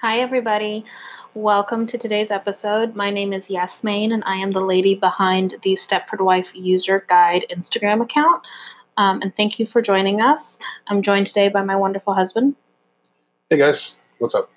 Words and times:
Hi, 0.00 0.20
everybody. 0.20 0.86
Welcome 1.34 1.86
to 1.88 1.98
today's 1.98 2.30
episode. 2.30 2.96
My 2.96 3.10
name 3.10 3.34
is 3.34 3.48
Yasmaine, 3.50 4.14
and 4.14 4.24
I 4.24 4.36
am 4.36 4.52
the 4.52 4.62
lady 4.62 4.94
behind 4.94 5.56
the 5.62 5.74
Stepford 5.74 6.24
Wife 6.24 6.52
User 6.54 7.04
Guide 7.06 7.44
Instagram 7.50 8.00
account. 8.00 8.42
Um, 8.96 9.20
and 9.20 9.36
thank 9.36 9.58
you 9.58 9.66
for 9.66 9.82
joining 9.82 10.22
us. 10.22 10.58
I'm 10.86 11.02
joined 11.02 11.26
today 11.26 11.50
by 11.50 11.62
my 11.62 11.76
wonderful 11.76 12.14
husband. 12.14 12.56
Hey 13.50 13.58
guys, 13.58 13.92
what's 14.20 14.34
up? 14.34 14.50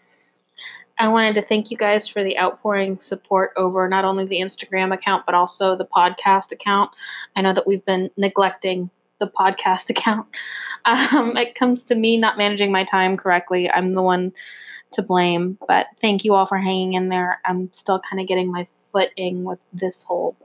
I 0.98 1.09
wanted 1.09 1.36
to 1.36 1.41
thank 1.41 1.71
you 1.71 1.75
guys 1.75 2.07
for 2.07 2.23
the 2.23 2.39
outpouring 2.39 2.98
support 3.00 3.52
over 3.57 3.89
not 3.89 4.05
only 4.05 4.25
the 4.25 4.39
Instagram 4.39 4.94
account, 4.94 5.25
but 5.25 5.36
also 5.36 5.75
the 5.75 5.86
podcast 5.94 6.54
account. 6.54 6.89
I 7.36 7.41
know 7.41 7.54
that 7.54 7.68
we've 7.68 7.84
been 7.84 8.10
neglecting 8.16 8.89
the 9.20 9.28
podcast 9.28 9.89
account. 9.89 10.25
Um, 10.86 11.36
it 11.36 11.55
comes 11.55 11.84
to 11.84 11.96
me 11.96 12.16
not 12.16 12.38
managing 12.38 12.71
my 12.71 12.86
time 12.86 13.18
correctly. 13.18 13.70
I'm 13.70 13.89
the 13.89 14.02
one 14.02 14.31
to 14.93 15.02
blame, 15.02 15.57
but 15.67 15.88
thank 15.99 16.23
you 16.23 16.33
all 16.33 16.45
for 16.45 16.57
hanging 16.57 16.93
in 16.93 17.09
there. 17.09 17.39
I'm 17.45 17.71
still 17.73 17.99
kind 17.99 18.21
of 18.21 18.27
getting 18.27 18.52
my 18.52 18.65
footing 18.91 19.43
with 19.43 19.59
this 19.73 20.03
whole 20.03 20.35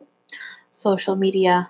social 0.71 1.17
media, 1.17 1.69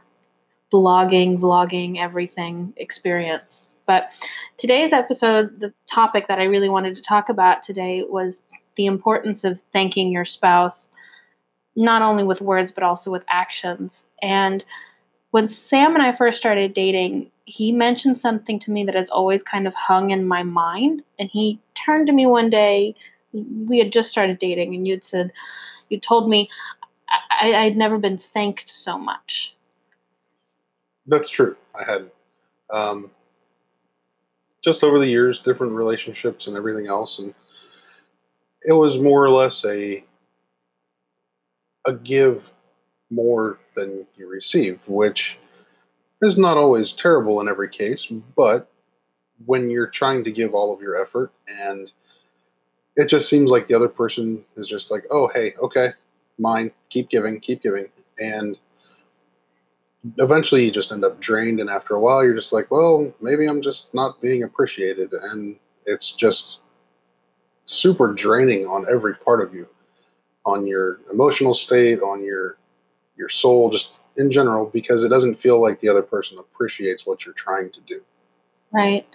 blogging, 0.73 1.39
vlogging, 1.39 1.99
everything 1.99 2.73
experience. 2.77 3.67
But 3.87 4.13
today's 4.59 4.93
episode, 4.93 5.61
the 5.61 5.73
topic 5.87 6.29
that 6.29 6.39
I 6.39 6.45
really 6.45 6.69
wanted 6.69 6.95
to 6.95 7.03
talk 7.03 7.29
about 7.29 7.63
today 7.63 8.05
was 8.07 8.43
the 8.77 8.87
importance 8.87 9.45
of 9.45 9.61
thanking 9.73 10.13
your 10.13 10.27
spouse, 10.27 10.91
not 11.75 12.03
only 12.03 12.23
with 12.23 12.41
words, 12.41 12.71
but 12.71 12.83
also 12.85 13.11
with 13.11 13.25
actions. 13.29 14.05
And 14.23 14.65
when 15.31 15.49
Sam 15.49 15.95
and 15.95 16.03
I 16.03 16.13
first 16.13 16.39
started 16.39 16.75
dating, 16.75 17.31
he 17.49 17.73
mentioned 17.73 18.19
something 18.19 18.59
to 18.59 18.71
me 18.71 18.85
that 18.85 18.95
has 18.95 19.09
always 19.09 19.43
kind 19.43 19.67
of 19.67 19.75
hung 19.75 20.11
in 20.11 20.29
my 20.29 20.43
mind. 20.43 21.03
And 21.19 21.31
he 21.33 21.59
turned 21.75 22.07
to 22.07 22.13
me 22.13 22.27
one 22.27 22.51
day, 22.51 22.95
we 23.33 23.79
had 23.79 23.91
just 23.91 24.11
started 24.11 24.39
dating, 24.39 24.75
and 24.75 24.87
you'd 24.87 25.05
said, 25.05 25.33
You 25.89 25.99
told 25.99 26.29
me 26.29 26.51
I, 27.41 27.55
I'd 27.55 27.77
never 27.77 27.99
been 27.99 28.19
thanked 28.19 28.69
so 28.69 28.99
much. 28.99 29.57
That's 31.07 31.31
true. 31.31 31.57
I 31.75 31.85
had 31.85 32.11
um, 32.71 33.11
just 34.63 34.85
over 34.85 34.99
the 34.99 35.07
years, 35.07 35.41
different 35.41 35.73
relationships 35.73 36.49
and 36.49 36.57
everything 36.57 36.87
else, 36.87 37.19
and 37.19 37.35
it 38.63 38.73
was 38.73 38.99
more 38.99 39.25
or 39.25 39.31
less 39.31 39.65
a 39.65 40.05
a 41.87 41.95
give 41.95 42.45
more 43.11 43.59
than 43.75 44.07
you 44.19 44.29
receive, 44.29 44.81
which 44.87 45.39
is 46.23 46.39
not 46.39 46.57
always 46.57 46.93
terrible 46.93 47.41
in 47.41 47.49
every 47.49 47.69
case, 47.69 48.09
but 48.37 48.71
when 49.47 49.71
you're 49.71 49.87
trying 49.87 50.25
to 50.25 50.33
give 50.33 50.55
all 50.55 50.75
of 50.75 50.81
your 50.81 51.01
effort 51.01 51.33
and 51.47 51.93
it 52.97 53.07
just 53.07 53.29
seems 53.29 53.51
like 53.51 53.67
the 53.69 53.75
other 53.75 53.89
person 53.89 54.45
is 54.57 54.67
just 54.67 54.91
like, 54.91 55.05
oh, 55.13 55.31
hey, 55.33 55.55
okay, 55.63 55.93
mine, 56.39 56.73
keep 56.91 57.09
giving, 57.09 57.39
keep 57.39 57.63
giving. 57.63 57.87
And 58.19 58.59
eventually 60.19 60.65
you 60.65 60.73
just 60.73 60.91
end 60.91 61.05
up 61.05 61.21
drained. 61.21 61.61
And 61.61 61.71
after 61.71 61.95
a 61.95 62.01
while, 62.01 62.25
you're 62.25 62.35
just 62.35 62.53
like, 62.53 62.71
well, 62.73 63.13
maybe 63.21 63.47
I'm 63.47 63.63
just 63.63 63.95
not 63.95 64.21
being 64.21 64.43
appreciated. 64.43 65.13
And 65.13 65.59
it's 65.87 66.13
just 66.13 66.59
super 67.65 68.13
draining 68.13 68.67
on 68.67 68.87
every 68.91 69.15
part 69.15 69.41
of 69.43 69.55
you, 69.55 69.69
on 70.45 70.67
your 70.67 70.99
emotional 71.13 71.55
state, 71.55 72.01
on 72.01 72.25
your 72.25 72.59
your 73.19 73.29
soul, 73.29 73.71
just 73.71 74.01
in 74.17 74.33
general, 74.33 74.67
because 74.67 75.05
it 75.05 75.09
doesn't 75.09 75.37
feel 75.37 75.61
like 75.61 75.81
the 75.81 75.89
other 75.89 76.03
person 76.03 76.39
appreciates 76.39 77.05
what 77.05 77.25
you're 77.25 77.35
trying 77.35 77.71
to 77.73 77.81
do. 77.87 78.01
Right. 78.73 79.07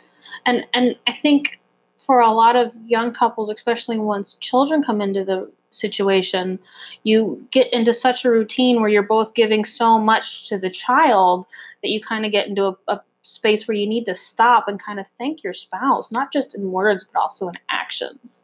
And 0.46 0.66
and 0.74 0.96
I 1.08 1.18
think 1.22 1.60
for 2.06 2.20
a 2.20 2.32
lot 2.32 2.56
of 2.56 2.72
young 2.86 3.14
couples, 3.14 3.50
especially 3.50 3.98
once 3.98 4.34
children 4.42 4.84
come 4.84 5.02
into 5.02 5.24
the 5.24 5.50
situation, 5.72 6.60
you 7.04 7.46
get 7.52 7.72
into 7.74 7.94
such 7.94 8.26
a 8.26 8.30
routine 8.30 8.82
where 8.82 8.90
you're 8.90 9.04
both 9.04 9.34
giving 9.34 9.66
so 9.66 9.98
much 9.98 10.48
to 10.50 10.58
the 10.58 10.70
child 10.70 11.46
that 11.82 11.90
you 11.90 12.02
kind 12.02 12.26
of 12.26 12.32
get 12.32 12.48
into 12.48 12.66
a, 12.66 12.78
a 12.88 13.02
space 13.24 13.68
where 13.68 13.76
you 13.76 13.88
need 13.88 14.06
to 14.06 14.14
stop 14.14 14.68
and 14.68 14.84
kind 14.84 15.00
of 15.00 15.06
thank 15.18 15.44
your 15.44 15.54
spouse, 15.54 16.12
not 16.12 16.32
just 16.32 16.56
in 16.56 16.72
words, 16.72 17.06
but 17.12 17.20
also 17.20 17.48
in 17.48 17.56
actions. 17.70 18.44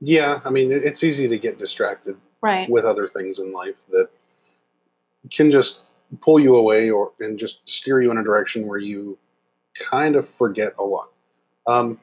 Yeah, 0.00 0.40
I 0.44 0.50
mean, 0.50 0.70
it's 0.72 1.02
easy 1.02 1.28
to 1.28 1.38
get 1.38 1.58
distracted 1.58 2.16
right. 2.42 2.68
with 2.68 2.84
other 2.84 3.08
things 3.08 3.38
in 3.38 3.52
life 3.52 3.76
that 3.90 4.08
can 5.30 5.50
just 5.50 5.82
pull 6.20 6.40
you 6.40 6.56
away 6.56 6.90
or 6.90 7.12
and 7.20 7.38
just 7.38 7.60
steer 7.66 8.02
you 8.02 8.10
in 8.10 8.18
a 8.18 8.24
direction 8.24 8.66
where 8.66 8.78
you 8.78 9.18
kind 9.90 10.16
of 10.16 10.28
forget 10.36 10.74
a 10.78 10.82
lot. 10.82 11.10
Um, 11.66 12.00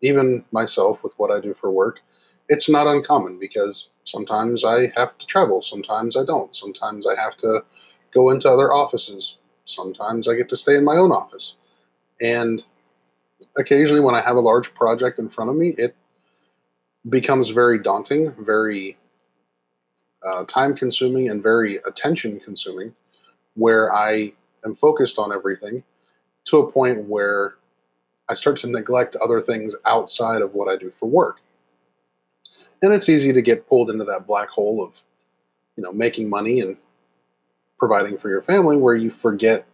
even 0.00 0.44
myself, 0.52 1.02
with 1.02 1.12
what 1.16 1.30
I 1.30 1.40
do 1.40 1.54
for 1.60 1.70
work, 1.70 2.00
it's 2.48 2.68
not 2.68 2.86
uncommon 2.86 3.38
because 3.38 3.88
sometimes 4.04 4.64
I 4.64 4.92
have 4.96 5.16
to 5.18 5.26
travel, 5.26 5.60
sometimes 5.60 6.16
I 6.16 6.24
don't, 6.24 6.54
sometimes 6.56 7.06
I 7.06 7.20
have 7.20 7.36
to 7.38 7.64
go 8.12 8.30
into 8.30 8.48
other 8.48 8.72
offices, 8.72 9.36
sometimes 9.66 10.28
I 10.28 10.34
get 10.34 10.48
to 10.50 10.56
stay 10.56 10.76
in 10.76 10.84
my 10.84 10.96
own 10.96 11.12
office. 11.12 11.54
And 12.20 12.62
occasionally, 13.56 14.00
when 14.00 14.14
I 14.14 14.22
have 14.22 14.36
a 14.36 14.40
large 14.40 14.72
project 14.74 15.18
in 15.18 15.28
front 15.28 15.50
of 15.50 15.56
me, 15.56 15.74
it 15.78 15.94
becomes 17.08 17.50
very 17.50 17.78
daunting, 17.78 18.34
very 18.38 18.96
uh, 20.26 20.44
time 20.44 20.74
consuming, 20.74 21.30
and 21.30 21.42
very 21.42 21.76
attention 21.86 22.40
consuming, 22.40 22.94
where 23.54 23.94
I 23.94 24.32
am 24.64 24.74
focused 24.74 25.18
on 25.18 25.32
everything 25.32 25.82
to 26.46 26.58
a 26.58 26.72
point 26.72 27.04
where 27.04 27.54
I 28.28 28.34
start 28.34 28.58
to 28.58 28.66
neglect 28.66 29.16
other 29.16 29.40
things 29.40 29.74
outside 29.86 30.42
of 30.42 30.54
what 30.54 30.68
I 30.68 30.76
do 30.76 30.92
for 30.98 31.08
work. 31.08 31.40
And 32.82 32.92
it's 32.92 33.08
easy 33.08 33.32
to 33.32 33.42
get 33.42 33.68
pulled 33.68 33.90
into 33.90 34.04
that 34.04 34.26
black 34.26 34.48
hole 34.48 34.82
of, 34.82 34.92
you 35.76 35.82
know, 35.82 35.92
making 35.92 36.28
money 36.28 36.60
and 36.60 36.76
providing 37.78 38.18
for 38.18 38.28
your 38.28 38.42
family 38.42 38.76
where 38.76 38.94
you 38.94 39.10
forget 39.10 39.66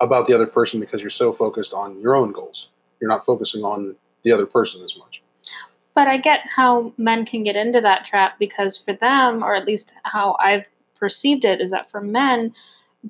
about 0.00 0.26
the 0.26 0.34
other 0.34 0.46
person 0.46 0.80
because 0.80 1.00
you're 1.00 1.10
so 1.10 1.32
focused 1.32 1.72
on 1.72 2.00
your 2.00 2.16
own 2.16 2.32
goals. 2.32 2.68
You're 3.00 3.10
not 3.10 3.24
focusing 3.24 3.62
on 3.62 3.96
the 4.24 4.32
other 4.32 4.46
person 4.46 4.82
as 4.82 4.96
much. 4.98 5.22
But 5.94 6.08
I 6.08 6.16
get 6.16 6.40
how 6.54 6.92
men 6.96 7.26
can 7.26 7.44
get 7.44 7.56
into 7.56 7.80
that 7.80 8.04
trap 8.04 8.38
because 8.38 8.78
for 8.78 8.94
them, 8.94 9.42
or 9.42 9.54
at 9.54 9.66
least 9.66 9.92
how 10.04 10.36
I've 10.40 10.66
perceived 10.98 11.44
it, 11.44 11.60
is 11.60 11.70
that 11.70 11.90
for 11.90 12.00
men, 12.00 12.54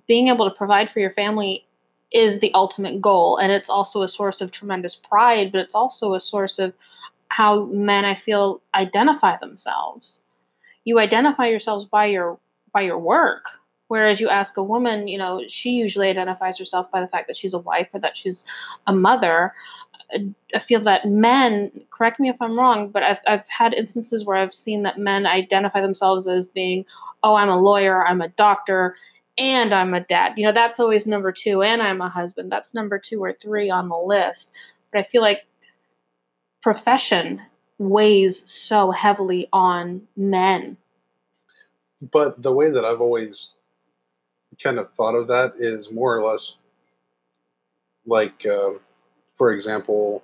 being 0.07 0.29
able 0.29 0.49
to 0.49 0.57
provide 0.57 0.91
for 0.91 1.01
your 1.01 1.13
family 1.13 1.65
is 2.13 2.41
the 2.41 2.53
ultimate 2.55 3.01
goal. 3.01 3.37
And 3.37 3.53
it's 3.53 3.71
also 3.71 4.03
a 4.03 4.09
source 4.09 4.41
of 4.41 4.51
tremendous 4.51 4.95
pride, 4.95 5.53
but 5.53 5.61
it's 5.61 5.75
also 5.75 6.15
a 6.15 6.21
source 6.21 6.59
of 6.59 6.73
how 7.29 7.65
men, 7.67 8.05
I 8.05 8.15
feel, 8.15 8.61
identify 8.75 9.37
themselves. 9.39 10.23
You 10.85 10.99
identify 10.99 11.47
yourselves 11.47 11.85
by 11.85 12.07
your 12.07 12.39
by 12.73 12.83
your 12.83 12.99
work. 12.99 13.45
Whereas 13.89 14.21
you 14.21 14.31
ask 14.31 14.57
a 14.57 14.63
woman, 14.63 15.07
you 15.07 15.19
know, 15.19 15.43
she 15.49 15.73
usually 15.73 16.09
identifies 16.09 16.59
herself 16.59 16.91
by 16.91 17.03
the 17.03 17.09
fact 17.09 17.27
that 17.27 17.37
she's 17.37 17.53
a 17.53 17.59
wife 17.59 17.89
or 17.93 18.01
that 18.01 18.17
she's 18.17 18.45
a 18.87 18.95
mother. 18.95 19.53
I 20.55 20.59
feel 20.59 20.81
that 20.81 21.07
men, 21.07 21.71
correct 21.91 22.21
me 22.21 22.29
if 22.29 22.37
I'm 22.41 22.59
wrong, 22.59 22.91
but 22.91 23.03
I've, 23.03 23.19
I've 23.27 23.49
had 23.49 23.75
instances 23.75 24.25
where 24.25 24.37
I've 24.37 24.53
seen 24.53 24.83
that 24.83 24.99
men 24.99 25.27
identify 25.27 25.81
themselves 25.81 26.29
as 26.29 26.47
being, 26.47 26.85
oh, 27.23 27.35
I'm 27.35 27.49
a 27.49 27.61
lawyer, 27.61 28.07
I'm 28.07 28.21
a 28.21 28.29
doctor, 28.29 28.97
and 29.39 29.73
I'm 29.73 29.95
a 29.95 30.01
dad. 30.01 30.35
You 30.37 30.47
know, 30.47 30.53
that's 30.53 30.79
always 30.79 31.07
number 31.07 31.33
two, 31.33 31.63
and 31.63 31.81
I'm 31.83 32.01
a 32.01 32.09
husband. 32.09 32.53
That's 32.53 32.75
number 32.75 32.99
two 32.99 33.23
or 33.23 33.33
three 33.33 33.71
on 33.71 33.89
the 33.89 33.97
list. 33.97 34.53
But 34.93 35.01
I 35.01 35.03
feel 35.05 35.23
like 35.23 35.47
profession 36.63 37.41
weighs 37.79 38.49
so 38.51 38.91
heavily 38.91 39.49
on 39.53 40.03
men. 40.17 40.77
But 42.11 42.43
the 42.43 42.53
way 42.53 42.71
that 42.71 42.85
I've 42.85 43.01
always 43.01 43.53
kind 44.63 44.79
of 44.79 44.93
thought 44.93 45.15
of 45.15 45.29
that 45.29 45.55
is 45.57 45.91
more 45.91 46.17
or 46.17 46.23
less 46.31 46.57
like. 48.05 48.45
Uh, 48.47 48.73
for 49.43 49.51
example, 49.51 50.23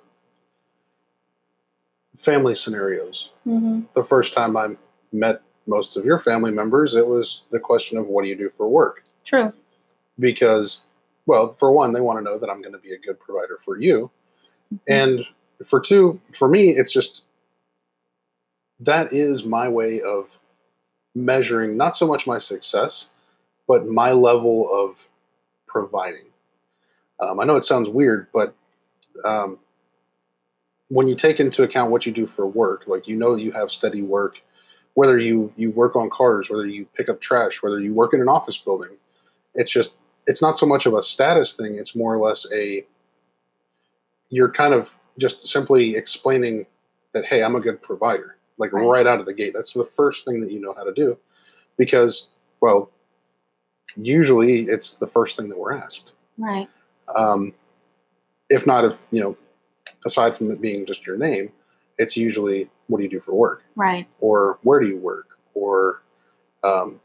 family 2.20 2.54
scenarios. 2.54 3.30
Mm-hmm. 3.44 3.80
The 3.96 4.04
first 4.04 4.32
time 4.32 4.56
I 4.56 4.76
met 5.10 5.42
most 5.66 5.96
of 5.96 6.04
your 6.04 6.20
family 6.20 6.52
members, 6.52 6.94
it 6.94 7.04
was 7.04 7.42
the 7.50 7.58
question 7.58 7.98
of 7.98 8.06
what 8.06 8.22
do 8.22 8.28
you 8.28 8.36
do 8.36 8.48
for 8.48 8.68
work? 8.68 9.02
True. 9.24 9.52
Because, 10.20 10.82
well, 11.26 11.56
for 11.58 11.72
one, 11.72 11.92
they 11.92 12.00
want 12.00 12.20
to 12.20 12.24
know 12.24 12.38
that 12.38 12.48
I'm 12.48 12.62
going 12.62 12.74
to 12.74 12.78
be 12.78 12.92
a 12.92 12.98
good 13.00 13.18
provider 13.18 13.58
for 13.64 13.76
you. 13.76 14.08
Mm-hmm. 14.72 14.92
And 14.92 15.24
for 15.66 15.80
two, 15.80 16.20
for 16.38 16.46
me, 16.46 16.68
it's 16.68 16.92
just 16.92 17.22
that 18.78 19.12
is 19.12 19.42
my 19.42 19.68
way 19.68 20.00
of 20.00 20.28
measuring 21.16 21.76
not 21.76 21.96
so 21.96 22.06
much 22.06 22.24
my 22.24 22.38
success, 22.38 23.06
but 23.66 23.88
my 23.88 24.12
level 24.12 24.68
of 24.72 24.94
providing. 25.66 26.26
Um, 27.18 27.40
I 27.40 27.44
know 27.44 27.56
it 27.56 27.64
sounds 27.64 27.88
weird, 27.88 28.28
but 28.32 28.54
um, 29.24 29.58
when 30.88 31.06
you 31.06 31.14
take 31.14 31.40
into 31.40 31.62
account 31.62 31.90
what 31.90 32.06
you 32.06 32.12
do 32.12 32.26
for 32.26 32.46
work, 32.46 32.84
like 32.86 33.06
you 33.06 33.16
know 33.16 33.34
you 33.34 33.52
have 33.52 33.70
steady 33.70 34.02
work, 34.02 34.40
whether 34.94 35.18
you 35.18 35.52
you 35.56 35.70
work 35.70 35.96
on 35.96 36.10
cars, 36.10 36.50
whether 36.50 36.66
you 36.66 36.86
pick 36.94 37.08
up 37.08 37.20
trash, 37.20 37.62
whether 37.62 37.80
you 37.80 37.94
work 37.94 38.14
in 38.14 38.20
an 38.20 38.28
office 38.28 38.58
building, 38.58 38.96
it's 39.54 39.70
just 39.70 39.96
it's 40.26 40.42
not 40.42 40.58
so 40.58 40.66
much 40.66 40.86
of 40.86 40.94
a 40.94 41.02
status 41.02 41.54
thing. 41.54 41.76
It's 41.76 41.94
more 41.94 42.14
or 42.14 42.18
less 42.18 42.46
a 42.52 42.84
you're 44.30 44.50
kind 44.50 44.74
of 44.74 44.90
just 45.18 45.46
simply 45.46 45.96
explaining 45.96 46.66
that 47.12 47.24
hey, 47.24 47.42
I'm 47.42 47.56
a 47.56 47.60
good 47.60 47.80
provider, 47.82 48.36
like 48.58 48.72
Right. 48.72 48.86
right 48.86 49.06
out 49.06 49.20
of 49.20 49.26
the 49.26 49.34
gate. 49.34 49.52
That's 49.54 49.72
the 49.74 49.88
first 49.96 50.24
thing 50.24 50.40
that 50.40 50.50
you 50.50 50.60
know 50.60 50.74
how 50.74 50.84
to 50.84 50.92
do, 50.92 51.16
because 51.76 52.30
well, 52.60 52.90
usually 53.96 54.62
it's 54.62 54.92
the 54.92 55.06
first 55.06 55.36
thing 55.36 55.48
that 55.48 55.58
we're 55.58 55.74
asked. 55.74 56.12
Right. 56.36 56.68
Um, 57.14 57.52
if 58.50 58.66
not, 58.66 58.84
if 58.84 58.94
you 59.10 59.20
know, 59.20 59.36
aside 60.06 60.36
from 60.36 60.50
it 60.50 60.60
being 60.60 60.86
just 60.86 61.06
your 61.06 61.16
name, 61.16 61.50
it's 61.98 62.16
usually 62.16 62.68
what 62.86 62.98
do 62.98 63.04
you 63.04 63.10
do 63.10 63.20
for 63.20 63.32
work, 63.34 63.62
Right. 63.76 64.06
or 64.20 64.58
where 64.62 64.80
do 64.80 64.86
you 64.88 64.96
work, 64.98 65.26
or 65.54 66.02
um, 66.64 67.00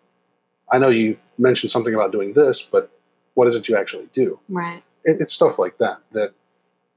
I 0.72 0.78
know 0.80 0.90
you 0.90 1.18
mentioned 1.38 1.72
something 1.72 1.94
about 1.94 2.12
doing 2.12 2.34
this, 2.34 2.62
but 2.62 2.90
what 3.34 3.48
is 3.48 3.56
it 3.56 3.68
you 3.68 3.76
actually 3.76 4.08
do? 4.14 4.40
Right. 4.50 4.84
It, 5.04 5.18
it's 5.20 5.34
stuff 5.34 5.60
like 5.60 5.78
that 5.80 6.00
that 6.14 6.34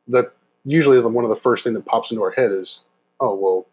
that 0.08 0.32
usually 0.64 1.00
the, 1.00 1.08
one 1.08 1.25
of 1.25 1.31
the 1.31 1.40
first 1.40 1.64
thing 1.64 1.75
that 1.75 1.84
pops 1.84 2.10
into 2.10 2.22
our 2.22 2.31
head 2.31 2.52
is, 2.52 2.84
oh 3.20 3.34
well, 3.34 3.66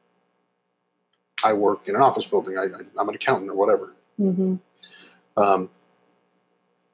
I 1.44 1.54
work 1.54 1.88
in 1.88 1.96
an 1.96 2.02
office 2.02 2.26
building. 2.26 2.58
I, 2.58 2.64
I'm 3.00 3.10
an 3.10 3.16
accountant 3.16 3.52
or 3.52 3.56
whatever. 3.56 3.94
hmm 4.18 4.56
Um, 5.38 5.70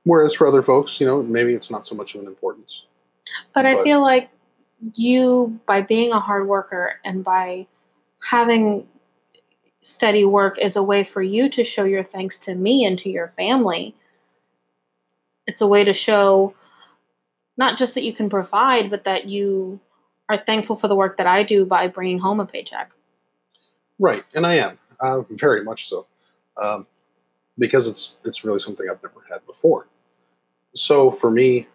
whereas 0.04 0.34
for 0.34 0.48
other 0.48 0.64
folks, 0.64 1.00
you 1.00 1.06
know, 1.06 1.22
maybe 1.24 1.54
it's 1.54 1.70
not 1.72 1.86
so 1.86 1.96
much 1.96 2.16
of 2.16 2.22
an 2.22 2.28
importance. 2.28 2.84
But 3.54 3.66
I 3.66 3.82
feel 3.84 4.02
like 4.02 4.30
you, 4.94 5.60
by 5.66 5.82
being 5.82 6.12
a 6.12 6.20
hard 6.20 6.48
worker 6.48 6.96
and 7.04 7.24
by 7.24 7.68
having 8.22 8.88
steady 9.82 10.26
work, 10.26 10.58
is 10.60 10.76
a 10.76 10.84
way 10.84 11.04
for 11.04 11.22
you 11.22 11.50
to 11.50 11.64
show 11.64 11.84
your 11.84 12.04
thanks 12.04 12.38
to 12.40 12.56
me 12.56 12.86
and 12.86 12.98
to 13.00 13.10
your 13.10 13.30
family. 13.30 13.96
It's 15.48 15.62
a 15.62 15.68
way 15.68 15.84
to 15.84 15.94
show 15.94 16.54
not 17.58 17.78
just 17.78 17.94
that 17.96 18.04
you 18.04 18.14
can 18.14 18.30
provide, 18.30 18.90
but 18.90 19.04
that 19.04 19.26
you 19.26 19.80
are 20.30 20.38
thankful 20.38 20.78
for 20.78 20.88
the 20.88 20.96
work 20.96 21.18
that 21.18 21.28
I 21.28 21.44
do 21.44 21.66
by 21.66 21.88
bringing 21.88 22.20
home 22.20 22.40
a 22.40 22.46
paycheck. 22.46 22.92
Right, 24.00 24.24
and 24.34 24.48
I 24.48 24.56
am 24.56 24.80
uh, 25.02 25.22
very 25.32 25.64
much 25.64 25.90
so, 25.90 26.06
um, 26.62 26.88
because 27.58 27.88
it's 27.88 28.16
it's 28.24 28.46
really 28.46 28.60
something 28.60 28.88
I've 28.90 29.04
never 29.04 29.26
had 29.30 29.46
before. 29.46 29.88
So 30.76 31.12
for 31.12 31.30
me, 31.30 31.68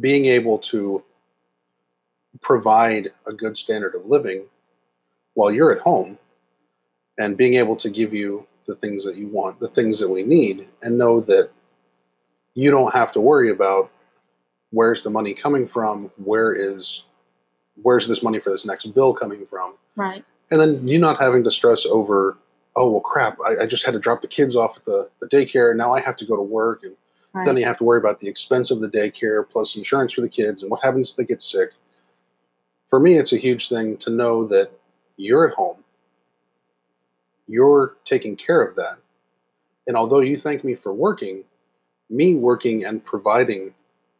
being 0.00 0.26
able 0.26 0.58
to 0.58 1.02
provide 2.40 3.12
a 3.26 3.32
good 3.32 3.56
standard 3.56 3.94
of 3.94 4.06
living 4.06 4.44
while 5.34 5.50
you're 5.50 5.72
at 5.72 5.80
home, 5.80 6.18
and 7.18 7.36
being 7.36 7.54
able 7.54 7.76
to 7.76 7.90
give 7.90 8.12
you 8.12 8.46
the 8.66 8.74
things 8.76 9.04
that 9.04 9.16
you 9.16 9.28
want, 9.28 9.58
the 9.60 9.68
things 9.68 9.98
that 9.98 10.08
we 10.08 10.22
need, 10.22 10.66
and 10.82 10.96
know 10.98 11.20
that 11.20 11.50
you 12.54 12.70
don't 12.70 12.92
have 12.92 13.12
to 13.12 13.20
worry 13.20 13.50
about 13.50 13.90
where's 14.70 15.02
the 15.02 15.10
money 15.10 15.32
coming 15.34 15.68
from, 15.68 16.10
where 16.16 16.52
is 16.54 17.04
where's 17.82 18.08
this 18.08 18.22
money 18.22 18.38
for 18.40 18.50
this 18.50 18.64
next 18.64 18.86
bill 18.94 19.12
coming 19.12 19.46
from 19.46 19.74
Right. 19.96 20.24
and 20.50 20.58
then 20.60 20.86
you 20.88 20.98
not 20.98 21.18
having 21.20 21.44
to 21.44 21.50
stress 21.50 21.84
over 21.84 22.38
oh 22.74 22.90
well 22.90 23.00
crap 23.00 23.36
I, 23.46 23.64
I 23.64 23.66
just 23.66 23.84
had 23.84 23.92
to 23.92 24.00
drop 24.00 24.22
the 24.22 24.28
kids 24.28 24.56
off 24.56 24.78
at 24.78 24.84
the, 24.86 25.10
the 25.20 25.28
daycare 25.28 25.68
and 25.70 25.78
now 25.78 25.92
i 25.92 26.00
have 26.00 26.16
to 26.16 26.24
go 26.24 26.36
to 26.36 26.42
work 26.42 26.84
and 26.84 26.96
Right. 27.36 27.46
then 27.46 27.56
you 27.56 27.64
have 27.64 27.78
to 27.78 27.84
worry 27.84 27.98
about 27.98 28.18
the 28.18 28.28
expense 28.28 28.70
of 28.70 28.80
the 28.80 28.88
daycare 28.88 29.48
plus 29.48 29.76
insurance 29.76 30.12
for 30.12 30.22
the 30.22 30.28
kids 30.28 30.62
and 30.62 30.70
what 30.70 30.82
happens 30.82 31.10
if 31.10 31.16
they 31.16 31.24
get 31.24 31.42
sick 31.42 31.70
for 32.88 32.98
me 32.98 33.18
it's 33.18 33.32
a 33.32 33.38
huge 33.38 33.68
thing 33.68 33.96
to 33.98 34.10
know 34.10 34.46
that 34.46 34.70
you're 35.16 35.48
at 35.48 35.54
home 35.54 35.84
you're 37.46 37.96
taking 38.04 38.36
care 38.36 38.62
of 38.62 38.74
that 38.76 38.98
and 39.86 39.96
although 39.96 40.20
you 40.20 40.36
thank 40.36 40.64
me 40.64 40.74
for 40.74 40.92
working 40.92 41.44
me 42.10 42.34
working 42.34 42.84
and 42.84 43.04
providing 43.04 43.74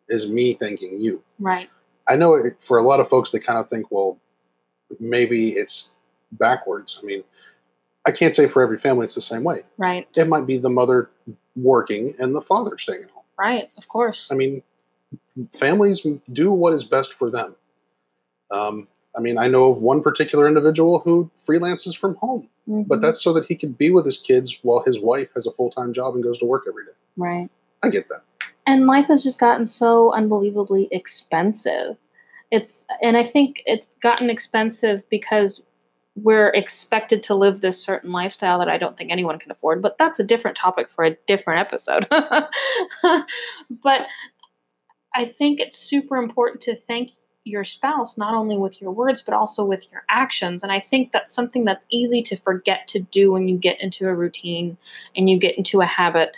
is 0.09 0.29
me 0.29 0.55
thanking 0.55 1.01
you 1.01 1.23
right. 1.39 1.71
I 2.09 2.17
know 2.17 2.35
it, 2.35 2.57
for 2.67 2.79
a 2.79 2.83
lot 2.83 3.01
of 3.01 3.09
folks, 3.09 3.31
they 3.31 3.39
kind 3.39 3.59
of 3.59 3.69
think, 3.69 3.91
well, 3.91 4.19
maybe 5.01 5.53
it's 5.53 5.91
backwards. 6.33 6.99
I 7.03 7.05
mean, 7.05 7.25
I 8.07 8.13
can't 8.13 8.35
say 8.35 8.47
for 8.49 8.63
every 8.63 8.79
family 8.79 9.05
it's 9.05 9.15
the 9.15 9.21
same 9.21 9.43
way. 9.45 9.63
Right. 9.79 10.07
It 10.17 10.29
might 10.29 10.47
be 10.47 10.59
the 10.59 10.71
mother 10.71 11.11
working 11.57 12.15
and 12.19 12.35
the 12.35 12.41
father 12.43 12.79
staying 12.79 13.03
at 13.05 13.11
home. 13.11 13.25
Right. 13.39 13.71
Of 13.77 13.89
course. 13.89 14.29
I 14.31 14.35
mean, 14.35 14.63
families 15.59 16.07
do 16.33 16.53
what 16.53 16.73
is 16.73 16.85
best 16.85 17.15
for 17.15 17.31
them. 17.31 17.57
Um, 18.51 18.87
I 19.17 19.21
mean, 19.21 19.39
I 19.39 19.49
know 19.49 19.73
of 19.73 19.79
one 19.79 20.03
particular 20.03 20.47
individual 20.47 21.01
who 21.01 21.31
freelances 21.49 21.97
from 21.97 22.15
home, 22.17 22.49
but 22.67 22.99
Mhm. 22.99 23.03
that's 23.03 23.23
so 23.23 23.33
that 23.33 23.47
he 23.47 23.55
can 23.57 23.73
be 23.73 23.91
with 23.91 24.05
his 24.05 24.19
kids 24.19 24.57
while 24.63 24.81
his 24.85 25.01
wife 25.01 25.29
has 25.35 25.47
a 25.47 25.53
full 25.53 25.71
time 25.71 25.93
job 25.93 26.15
and 26.15 26.23
goes 26.23 26.39
to 26.39 26.45
work 26.45 26.65
every 26.69 26.85
day. 26.85 26.93
right. 27.17 27.49
I 27.83 27.89
get 27.91 28.09
that. 28.09 28.23
and 28.67 28.87
life 28.87 29.07
has 29.07 29.23
just 29.23 29.39
gotten 29.41 29.67
so 29.67 30.13
unbelievably 30.13 30.89
expensive 30.91 31.97
it's 32.51 32.85
and 33.03 33.17
i 33.17 33.23
think 33.25 33.63
it's 33.65 33.89
gotten 34.03 34.29
expensive 34.29 35.09
because 35.09 35.63
we're 36.17 36.49
expected 36.49 37.23
to 37.23 37.35
live 37.35 37.61
this 37.61 37.81
certain 37.81 38.11
lifestyle 38.11 38.59
that 38.59 38.69
i 38.69 38.79
don't 38.79 38.97
think 38.97 39.11
anyone 39.11 39.39
can 39.39 39.51
afford 39.51 39.83
but 39.83 39.97
that's 39.99 40.19
a 40.19 40.25
different 40.25 40.57
topic 40.57 40.89
for 40.89 41.05
a 41.05 41.17
different 41.27 41.61
episode. 41.61 42.07
But 43.83 44.07
i 45.15 45.25
think 45.25 45.61
it's 45.61 45.79
super 45.79 46.17
important 46.17 46.61
to 46.63 46.77
thank 46.77 47.13
your 47.45 47.65
spouse 47.65 48.19
not 48.19 48.35
only 48.35 48.57
with 48.59 48.81
your 48.81 48.91
words 48.91 49.23
but 49.23 49.33
also 49.33 49.65
with 49.65 49.87
your 49.93 50.03
actions. 50.09 50.63
And 50.63 50.73
i 50.73 50.81
think 50.81 51.13
that's 51.13 51.33
something 51.33 51.65
that's 51.65 51.87
easy 51.91 52.23
to 52.23 52.37
forget 52.37 52.89
to 52.89 53.01
do 53.01 53.33
when 53.33 53.49
you 53.49 53.57
get 53.57 53.81
into 53.81 54.09
a 54.09 54.15
routine 54.15 54.77
and 55.15 55.31
you 55.31 55.39
get 55.39 55.57
into 55.57 55.81
a 55.81 55.87
habit. 55.87 56.37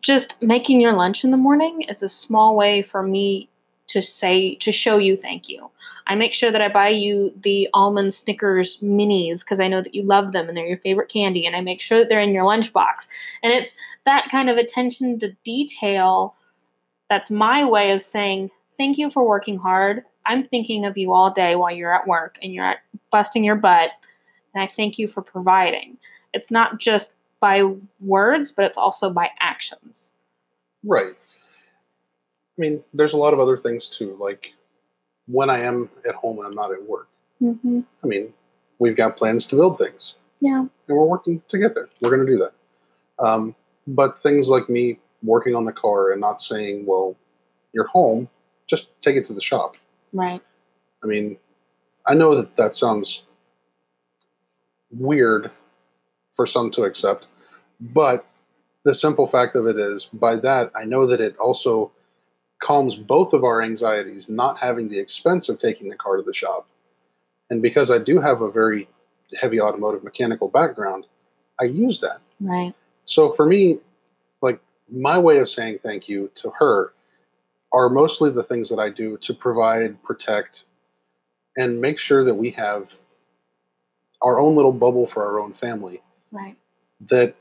Just 0.00 0.40
making 0.42 0.80
your 0.80 0.94
lunch 0.94 1.22
in 1.24 1.30
the 1.30 1.36
morning 1.36 1.82
is 1.82 2.02
a 2.02 2.08
small 2.08 2.56
way 2.56 2.82
for 2.82 3.02
me 3.02 3.48
to 3.88 4.00
say 4.02 4.54
to 4.56 4.72
show 4.72 4.96
you 4.96 5.16
thank 5.16 5.48
you. 5.48 5.70
I 6.06 6.14
make 6.14 6.32
sure 6.32 6.50
that 6.50 6.62
I 6.62 6.68
buy 6.68 6.88
you 6.88 7.32
the 7.42 7.68
almond 7.74 8.14
Snickers 8.14 8.78
minis 8.78 9.40
because 9.40 9.60
I 9.60 9.68
know 9.68 9.82
that 9.82 9.94
you 9.94 10.02
love 10.02 10.32
them 10.32 10.48
and 10.48 10.56
they're 10.56 10.66
your 10.66 10.78
favorite 10.78 11.08
candy 11.08 11.46
and 11.46 11.54
I 11.54 11.60
make 11.60 11.80
sure 11.80 11.98
that 11.98 12.08
they're 12.08 12.20
in 12.20 12.32
your 12.32 12.44
lunchbox. 12.44 13.06
And 13.42 13.52
it's 13.52 13.74
that 14.06 14.28
kind 14.30 14.48
of 14.48 14.56
attention 14.56 15.18
to 15.20 15.32
detail 15.44 16.34
that's 17.10 17.30
my 17.30 17.64
way 17.64 17.92
of 17.92 18.00
saying 18.00 18.50
thank 18.76 18.96
you 18.98 19.10
for 19.10 19.26
working 19.26 19.58
hard. 19.58 20.02
I'm 20.24 20.44
thinking 20.44 20.86
of 20.86 20.96
you 20.96 21.12
all 21.12 21.30
day 21.30 21.56
while 21.56 21.72
you're 21.72 21.94
at 21.94 22.06
work 22.06 22.38
and 22.42 22.54
you're 22.54 22.76
busting 23.10 23.44
your 23.44 23.56
butt 23.56 23.90
and 24.54 24.62
I 24.62 24.66
thank 24.66 24.98
you 24.98 25.08
for 25.08 25.22
providing. 25.22 25.98
It's 26.32 26.50
not 26.50 26.78
just 26.78 27.12
by 27.40 27.64
words, 28.00 28.52
but 28.52 28.64
it's 28.64 28.78
also 28.78 29.10
by 29.10 29.30
actions. 29.40 30.12
Right. 30.84 31.14
I 32.58 32.60
mean, 32.60 32.82
there's 32.92 33.14
a 33.14 33.16
lot 33.16 33.32
of 33.32 33.40
other 33.40 33.56
things 33.56 33.86
too, 33.86 34.16
like 34.20 34.52
when 35.26 35.48
I 35.50 35.60
am 35.60 35.88
at 36.08 36.14
home 36.14 36.38
and 36.38 36.46
I'm 36.46 36.54
not 36.54 36.72
at 36.72 36.82
work. 36.86 37.08
Mm-hmm. 37.40 37.80
I 38.02 38.06
mean, 38.06 38.32
we've 38.78 38.96
got 38.96 39.16
plans 39.16 39.46
to 39.46 39.56
build 39.56 39.78
things, 39.78 40.14
Yeah. 40.40 40.58
and 40.60 40.70
we're 40.96 41.04
working 41.06 41.42
to 41.48 41.58
get 41.58 41.74
there. 41.74 41.88
We're 42.00 42.10
going 42.14 42.26
to 42.26 42.32
do 42.32 42.38
that. 42.38 42.52
Um, 43.24 43.54
but 43.86 44.22
things 44.22 44.48
like 44.48 44.68
me 44.68 44.98
working 45.22 45.54
on 45.54 45.64
the 45.64 45.72
car 45.72 46.12
and 46.12 46.20
not 46.20 46.40
saying, 46.40 46.84
"Well, 46.86 47.16
you're 47.72 47.86
home, 47.86 48.28
just 48.66 48.88
take 49.02 49.16
it 49.16 49.24
to 49.26 49.32
the 49.32 49.40
shop." 49.40 49.76
Right. 50.12 50.40
I 51.02 51.06
mean, 51.06 51.38
I 52.06 52.14
know 52.14 52.34
that 52.34 52.56
that 52.56 52.76
sounds 52.76 53.22
weird 54.90 55.50
for 56.36 56.46
some 56.46 56.70
to 56.72 56.82
accept, 56.84 57.26
but 57.80 58.26
the 58.84 58.94
simple 58.94 59.26
fact 59.26 59.56
of 59.56 59.66
it 59.66 59.76
is, 59.78 60.06
by 60.06 60.36
that, 60.36 60.70
I 60.74 60.84
know 60.84 61.06
that 61.06 61.20
it 61.20 61.36
also 61.38 61.92
calms 62.62 62.94
both 62.94 63.32
of 63.32 63.44
our 63.44 63.60
anxieties, 63.62 64.28
not 64.28 64.58
having 64.58 64.88
the 64.88 64.98
expense 64.98 65.48
of 65.48 65.58
taking 65.58 65.88
the 65.88 65.96
car 65.96 66.16
to 66.16 66.22
the 66.22 66.34
shop. 66.34 66.66
And 67.50 67.60
because 67.60 67.90
I 67.90 67.98
do 67.98 68.20
have 68.20 68.40
a 68.40 68.50
very 68.50 68.88
heavy 69.40 69.60
automotive 69.60 70.04
mechanical 70.04 70.48
background, 70.48 71.06
I 71.60 71.64
use 71.64 72.00
that. 72.00 72.20
Right. 72.40 72.74
So 73.04 73.30
for 73.32 73.46
me, 73.46 73.78
like 74.40 74.60
my 74.90 75.18
way 75.18 75.38
of 75.38 75.48
saying 75.48 75.80
thank 75.82 76.08
you 76.08 76.30
to 76.36 76.50
her 76.58 76.92
are 77.72 77.88
mostly 77.88 78.30
the 78.30 78.42
things 78.42 78.68
that 78.68 78.78
I 78.78 78.90
do 78.90 79.16
to 79.18 79.34
provide, 79.34 80.02
protect, 80.02 80.64
and 81.56 81.80
make 81.80 81.98
sure 81.98 82.24
that 82.24 82.34
we 82.34 82.50
have 82.50 82.88
our 84.22 84.38
own 84.38 84.54
little 84.54 84.72
bubble 84.72 85.06
for 85.06 85.24
our 85.26 85.40
own 85.40 85.52
family 85.54 86.00
Right. 86.30 86.56
that 87.10 87.34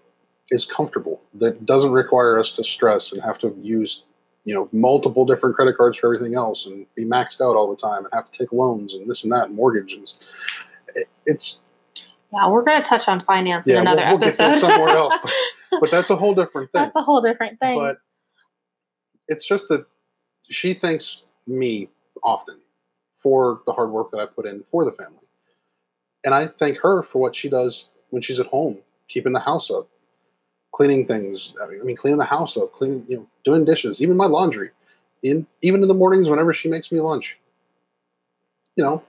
is 0.49 0.65
comfortable, 0.65 1.21
that 1.35 1.65
doesn't 1.65 1.91
require 1.91 2.39
us 2.39 2.51
to 2.53 2.63
stress 2.63 3.11
and 3.11 3.21
have 3.21 3.37
to 3.39 3.55
use, 3.61 4.03
you 4.45 4.53
know, 4.55 4.67
multiple 4.71 5.25
different 5.25 5.55
credit 5.55 5.77
cards 5.77 5.97
for 5.97 6.07
everything 6.13 6.35
else 6.35 6.65
and 6.65 6.85
be 6.95 7.05
maxed 7.05 7.41
out 7.41 7.55
all 7.55 7.69
the 7.69 7.75
time 7.75 8.03
and 8.05 8.13
have 8.13 8.31
to 8.31 8.37
take 8.37 8.51
loans 8.51 8.93
and 8.93 9.09
this 9.09 9.23
and 9.23 9.31
that 9.31 9.45
and 9.47 9.55
mortgages. 9.55 10.15
It- 10.95 11.09
It's 11.25 11.59
Yeah, 12.33 12.49
we're 12.49 12.63
going 12.63 12.81
to 12.81 12.87
touch 12.87 13.07
on 13.07 13.21
finance 13.23 13.67
in 13.67 13.77
another 13.77 14.01
we'll, 14.07 14.17
we'll 14.17 14.23
episode. 14.29 14.59
somewhere 14.59 14.89
else, 14.95 15.13
but, 15.21 15.31
but 15.79 15.91
that's 15.91 16.09
a 16.09 16.15
whole 16.15 16.33
different 16.33 16.71
thing. 16.71 16.81
That's 16.83 16.95
a 16.95 17.01
whole 17.03 17.21
different 17.21 17.59
thing. 17.59 17.77
but 17.77 17.97
it's 19.27 19.45
just 19.45 19.67
that 19.69 19.85
she 20.49 20.73
thanks 20.73 21.21
me 21.47 21.87
often 22.23 22.59
for 23.21 23.61
the 23.67 23.71
hard 23.73 23.91
work 23.91 24.09
that 24.11 24.19
I 24.19 24.25
put 24.25 24.45
in 24.47 24.63
for 24.71 24.83
the 24.85 24.91
family. 24.93 25.17
And 26.25 26.33
I 26.33 26.47
thank 26.59 26.77
her 26.79 27.03
for 27.03 27.19
what 27.19 27.35
she 27.35 27.47
does 27.49 27.87
when 28.09 28.21
she's 28.21 28.39
at 28.39 28.47
home, 28.47 28.79
keeping 29.07 29.33
the 29.33 29.39
house 29.39 29.69
up, 29.71 29.87
cleaning 30.73 31.05
things. 31.05 31.53
I 31.61 31.83
mean, 31.83 31.95
cleaning 31.95 32.17
the 32.17 32.25
house 32.25 32.57
up, 32.57 32.73
cleaning, 32.73 33.05
you 33.07 33.17
know, 33.17 33.27
doing 33.43 33.65
dishes, 33.65 34.01
even 34.01 34.17
my 34.17 34.25
laundry. 34.25 34.71
In 35.23 35.45
even 35.61 35.81
in 35.83 35.87
the 35.87 35.93
mornings 35.93 36.29
whenever 36.29 36.53
she 36.53 36.67
makes 36.69 36.91
me 36.91 36.99
lunch. 36.99 37.37
you 38.75 38.83
know, 38.83 39.03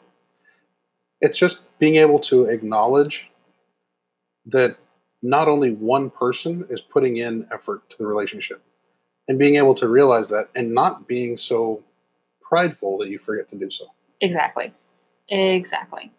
it's 1.21 1.39
just 1.39 1.61
being 1.79 1.97
able 1.97 2.19
to 2.19 2.45
acknowledge 2.45 3.31
that 4.47 4.77
not 5.23 5.49
only 5.49 5.73
one 5.73 6.11
person 6.11 6.67
is 6.69 6.81
putting 6.81 7.19
in 7.19 7.47
effort 7.53 7.89
to 7.91 7.97
the 7.99 8.07
relationship 8.07 8.61
and 9.29 9.39
being 9.39 9.57
able 9.57 9.75
to 9.75 9.89
realize 9.89 10.29
that 10.29 10.49
and 10.57 10.75
not 10.75 11.07
being 11.07 11.37
so 11.37 11.83
prideful 12.41 12.99
that 12.99 13.09
you 13.09 13.19
forget 13.19 13.49
to 13.49 13.57
do 13.57 13.71
so. 13.71 13.87
Exactly. 14.21 14.73
Exactly. 15.29 16.11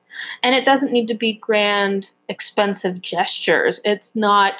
And 0.41 0.55
it 0.55 0.63
doesn't 0.63 0.91
need 0.91 1.07
to 1.07 1.13
be 1.13 1.33
grand, 1.33 2.11
expensive 2.29 3.01
gestures. 3.01 3.81
It's 3.83 4.15
not, 4.15 4.53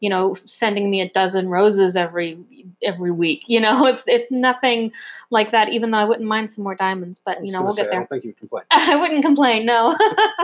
you 0.00 0.08
know, 0.08 0.34
sending 0.34 0.90
me 0.90 1.00
a 1.00 1.08
dozen 1.10 1.48
roses 1.48 1.96
every 1.96 2.38
every 2.82 3.10
week. 3.10 3.42
You 3.46 3.60
know, 3.60 3.86
it's 3.86 4.02
it's 4.06 4.30
nothing 4.30 4.92
like 5.30 5.50
that. 5.50 5.70
Even 5.70 5.90
though 5.90 5.98
I 5.98 6.04
wouldn't 6.04 6.28
mind 6.28 6.52
some 6.52 6.64
more 6.64 6.74
diamonds, 6.74 7.20
but 7.24 7.44
you 7.44 7.52
know, 7.52 7.62
we'll 7.62 7.72
say, 7.72 7.82
get 7.82 7.88
I 7.88 7.90
there. 7.90 8.00
don't 8.00 8.10
think 8.10 8.24
you 8.24 8.34
complain. 8.34 8.64
I 8.70 8.96
wouldn't 8.96 9.24
complain, 9.24 9.66
no. 9.66 9.96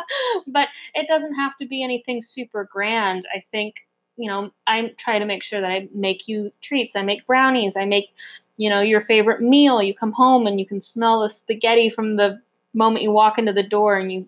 but 0.46 0.68
it 0.94 1.06
doesn't 1.08 1.34
have 1.34 1.56
to 1.58 1.66
be 1.66 1.82
anything 1.82 2.20
super 2.20 2.64
grand. 2.64 3.26
I 3.34 3.44
think, 3.50 3.74
you 4.16 4.28
know, 4.28 4.50
I 4.66 4.92
try 4.96 5.18
to 5.18 5.24
make 5.24 5.42
sure 5.42 5.60
that 5.60 5.70
I 5.70 5.88
make 5.94 6.28
you 6.28 6.52
treats. 6.60 6.96
I 6.96 7.02
make 7.02 7.26
brownies. 7.26 7.76
I 7.76 7.84
make, 7.84 8.10
you 8.56 8.68
know, 8.68 8.80
your 8.80 9.00
favorite 9.00 9.40
meal. 9.40 9.82
You 9.82 9.94
come 9.94 10.12
home 10.12 10.46
and 10.46 10.58
you 10.58 10.66
can 10.66 10.80
smell 10.80 11.22
the 11.22 11.30
spaghetti 11.30 11.90
from 11.90 12.16
the 12.16 12.40
moment 12.74 13.02
you 13.02 13.12
walk 13.12 13.38
into 13.38 13.52
the 13.52 13.62
door 13.62 13.96
and 13.96 14.10
you, 14.10 14.26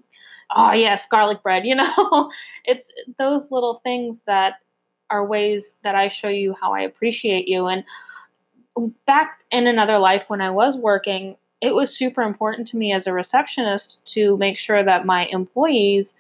oh, 0.55 0.73
yes, 0.73 1.07
garlic 1.11 1.43
bread, 1.43 1.65
you 1.67 1.75
know? 1.75 2.31
it's 2.65 2.89
those 3.19 3.51
little 3.51 3.81
things 3.83 4.21
that 4.27 4.55
are 5.11 5.25
ways 5.25 5.77
that 5.85 5.95
I 5.95 6.09
show 6.09 6.29
you 6.29 6.55
how 6.61 6.73
I 6.73 6.81
appreciate 6.81 7.49
you. 7.49 7.67
And 7.67 7.85
back 9.07 9.41
in 9.51 9.67
another 9.67 9.99
life 9.99 10.25
when 10.29 10.41
I 10.41 10.51
was 10.51 10.77
working, 10.77 11.37
it 11.61 11.75
was 11.75 11.97
super 11.97 12.23
important 12.23 12.69
to 12.69 12.77
me 12.77 12.93
as 12.93 13.07
a 13.07 13.13
receptionist 13.13 14.05
to 14.07 14.37
make 14.37 14.59
sure 14.59 14.85
that 14.85 15.07
my 15.07 15.27
employees 15.27 16.15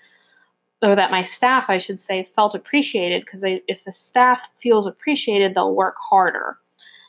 or 0.82 0.94
that 0.94 1.10
my 1.10 1.22
staff 1.22 1.66
i 1.68 1.78
should 1.78 2.00
say 2.00 2.22
felt 2.22 2.54
appreciated 2.54 3.24
because 3.24 3.42
if 3.44 3.84
the 3.84 3.92
staff 3.92 4.50
feels 4.58 4.86
appreciated 4.86 5.54
they'll 5.54 5.74
work 5.74 5.96
harder 5.98 6.58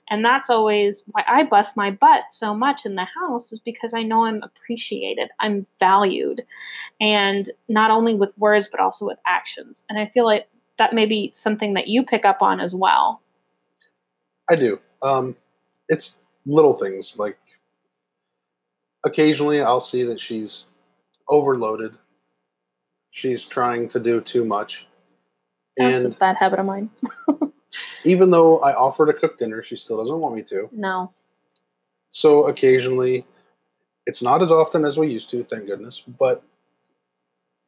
and 0.10 0.24
that's 0.24 0.50
always 0.50 1.04
why 1.08 1.24
i 1.28 1.44
bust 1.44 1.76
my 1.76 1.92
butt 1.92 2.24
so 2.30 2.54
much 2.56 2.86
in 2.86 2.96
the 2.96 3.08
house 3.20 3.52
is 3.52 3.60
because 3.60 3.94
i 3.94 4.02
know 4.02 4.26
i'm 4.26 4.42
appreciated 4.44 5.30
i'm 5.40 5.66
valued 5.80 6.44
and 7.02 7.52
not 7.68 7.92
only 7.92 8.16
with 8.16 8.38
words 8.38 8.68
but 8.70 8.80
also 8.80 9.06
with 9.06 9.20
actions 9.26 9.84
and 9.90 10.00
i 10.00 10.06
feel 10.06 10.26
like 10.26 10.48
that 10.78 10.94
may 10.94 11.06
be 11.06 11.32
something 11.34 11.74
that 11.74 11.88
you 11.88 12.04
pick 12.04 12.26
up 12.26 12.42
on 12.42 12.60
as 12.60 12.74
well 12.74 13.22
I 14.50 14.56
do. 14.56 14.80
Um, 15.02 15.36
it's 15.90 16.20
little 16.46 16.78
things 16.78 17.16
like 17.18 17.38
occasionally 19.06 19.62
I'll 19.62 19.82
see 19.82 20.04
that 20.04 20.20
she's 20.20 20.66
overloaded. 21.28 21.98
She's 23.12 23.44
trying 23.44 23.90
to 23.90 24.00
do 24.00 24.22
too 24.22 24.46
much. 24.46 24.88
that's 25.76 26.06
And 26.06 26.14
a 26.14 26.18
bad 26.18 26.38
habit 26.38 26.60
of 26.60 26.66
mine 26.66 26.90
even 28.04 28.30
though 28.30 28.60
I 28.60 28.74
offer 28.74 29.06
to 29.06 29.14
cook 29.14 29.38
dinner, 29.38 29.64
she 29.64 29.76
still 29.76 29.98
doesn't 29.98 30.20
want 30.20 30.36
me 30.36 30.44
to. 30.44 30.70
no 30.72 31.12
So 32.10 32.48
occasionally, 32.48 33.26
it's 34.06 34.22
not 34.22 34.42
as 34.42 34.52
often 34.52 34.86
as 34.86 34.98
we 34.98 35.08
used 35.08 35.30
to, 35.32 35.44
thank 35.44 35.68
goodness, 35.68 36.04
but 36.20 36.44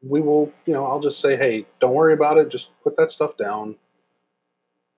we 0.01 0.22
will, 0.22 0.51
you 0.65 0.74
know, 0.74 0.86
I'll 0.86 1.01
just 1.01 1.20
say, 1.20 1.36
hey, 1.36 1.65
don't 1.79 1.94
worry 1.94 2.13
about 2.13 2.38
it. 2.38 2.50
Just 2.50 2.70
put 2.84 2.96
that 2.98 3.12
stuff 3.12 3.38
down. 3.38 3.75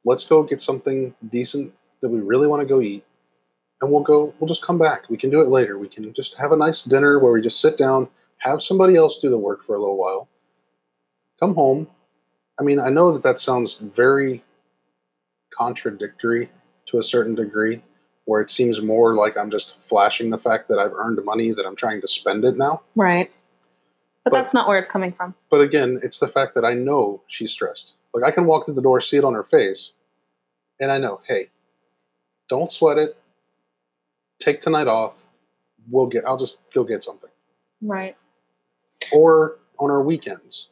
Let's 0.06 0.26
go 0.26 0.44
get 0.44 0.62
something 0.62 1.14
decent 1.30 1.74
that 2.02 2.10
we 2.10 2.20
really 2.20 2.48
want 2.48 2.62
to 2.62 2.68
go 2.68 2.82
eat. 2.82 3.04
And 3.82 3.92
we'll 3.92 4.04
go, 4.04 4.34
we'll 4.40 4.48
just 4.48 4.64
come 4.64 4.78
back. 4.78 5.10
We 5.10 5.18
can 5.18 5.32
do 5.32 5.42
it 5.42 5.48
later. 5.48 5.80
We 5.80 5.90
can 5.90 6.14
just 6.14 6.36
have 6.36 6.52
a 6.52 6.58
nice 6.58 6.84
dinner 6.84 7.20
where 7.20 7.32
we 7.32 7.42
just 7.42 7.62
sit 7.62 7.78
down, 7.78 8.08
have 8.40 8.62
somebody 8.62 8.96
else 8.96 9.18
do 9.20 9.30
the 9.30 9.38
work 9.38 9.66
for 9.66 9.76
a 9.76 9.80
little 9.80 9.98
while, 9.98 10.28
come 11.40 11.56
home. 11.56 11.88
I 12.60 12.64
mean, 12.64 12.80
I 12.80 12.90
know 12.90 13.12
that 13.12 13.24
that 13.24 13.40
sounds 13.40 13.80
very 13.96 14.44
contradictory 15.58 16.52
to 16.88 17.00
a 17.00 17.04
certain 17.04 17.34
degree, 17.34 17.82
where 18.26 18.42
it 18.42 18.52
seems 18.52 18.82
more 18.82 19.16
like 19.16 19.36
I'm 19.36 19.50
just 19.50 19.74
flashing 19.90 20.30
the 20.30 20.38
fact 20.38 20.68
that 20.68 20.78
I've 20.78 20.94
earned 20.94 21.24
money 21.26 21.52
that 21.54 21.66
I'm 21.66 21.76
trying 21.76 22.02
to 22.02 22.08
spend 22.08 22.46
it 22.46 22.58
now. 22.58 22.82
right 22.96 23.32
but, 24.24 24.32
But- 24.32 24.38
that's 24.38 24.54
not 24.54 24.68
where 24.68 24.78
it's 24.80 24.90
coming 24.90 25.12
from 25.12 25.34
But 25.50 25.62
again, 25.62 26.00
it's 26.04 26.20
the 26.20 26.28
fact 26.28 26.54
that 26.56 26.66
I 26.66 26.74
know 26.74 27.22
she's 27.28 27.52
stressed. 27.52 27.94
Like 28.14 28.24
I 28.24 28.32
can 28.32 28.46
walk 28.46 28.66
through 28.66 28.76
the 28.76 28.82
door, 28.82 29.00
see 29.02 29.18
it 29.18 29.24
on 29.24 29.34
her 29.34 29.44
face, 29.44 29.94
and 30.80 30.92
I 30.92 30.98
know, 30.98 31.22
hey, 31.28 31.50
don't 32.50 32.72
sweat 32.72 32.98
it. 32.98 33.18
Take 34.40 34.60
tonight 34.62 34.88
off. 34.88 35.14
We'll 35.90 36.08
get. 36.08 36.26
I'll 36.26 36.38
just 36.38 36.58
go 36.74 36.84
get 36.84 37.04
something. 37.04 37.30
right 37.82 38.16
Or 39.14 39.60
on 39.80 39.90
our 39.90 40.02
weekends, 40.04 40.68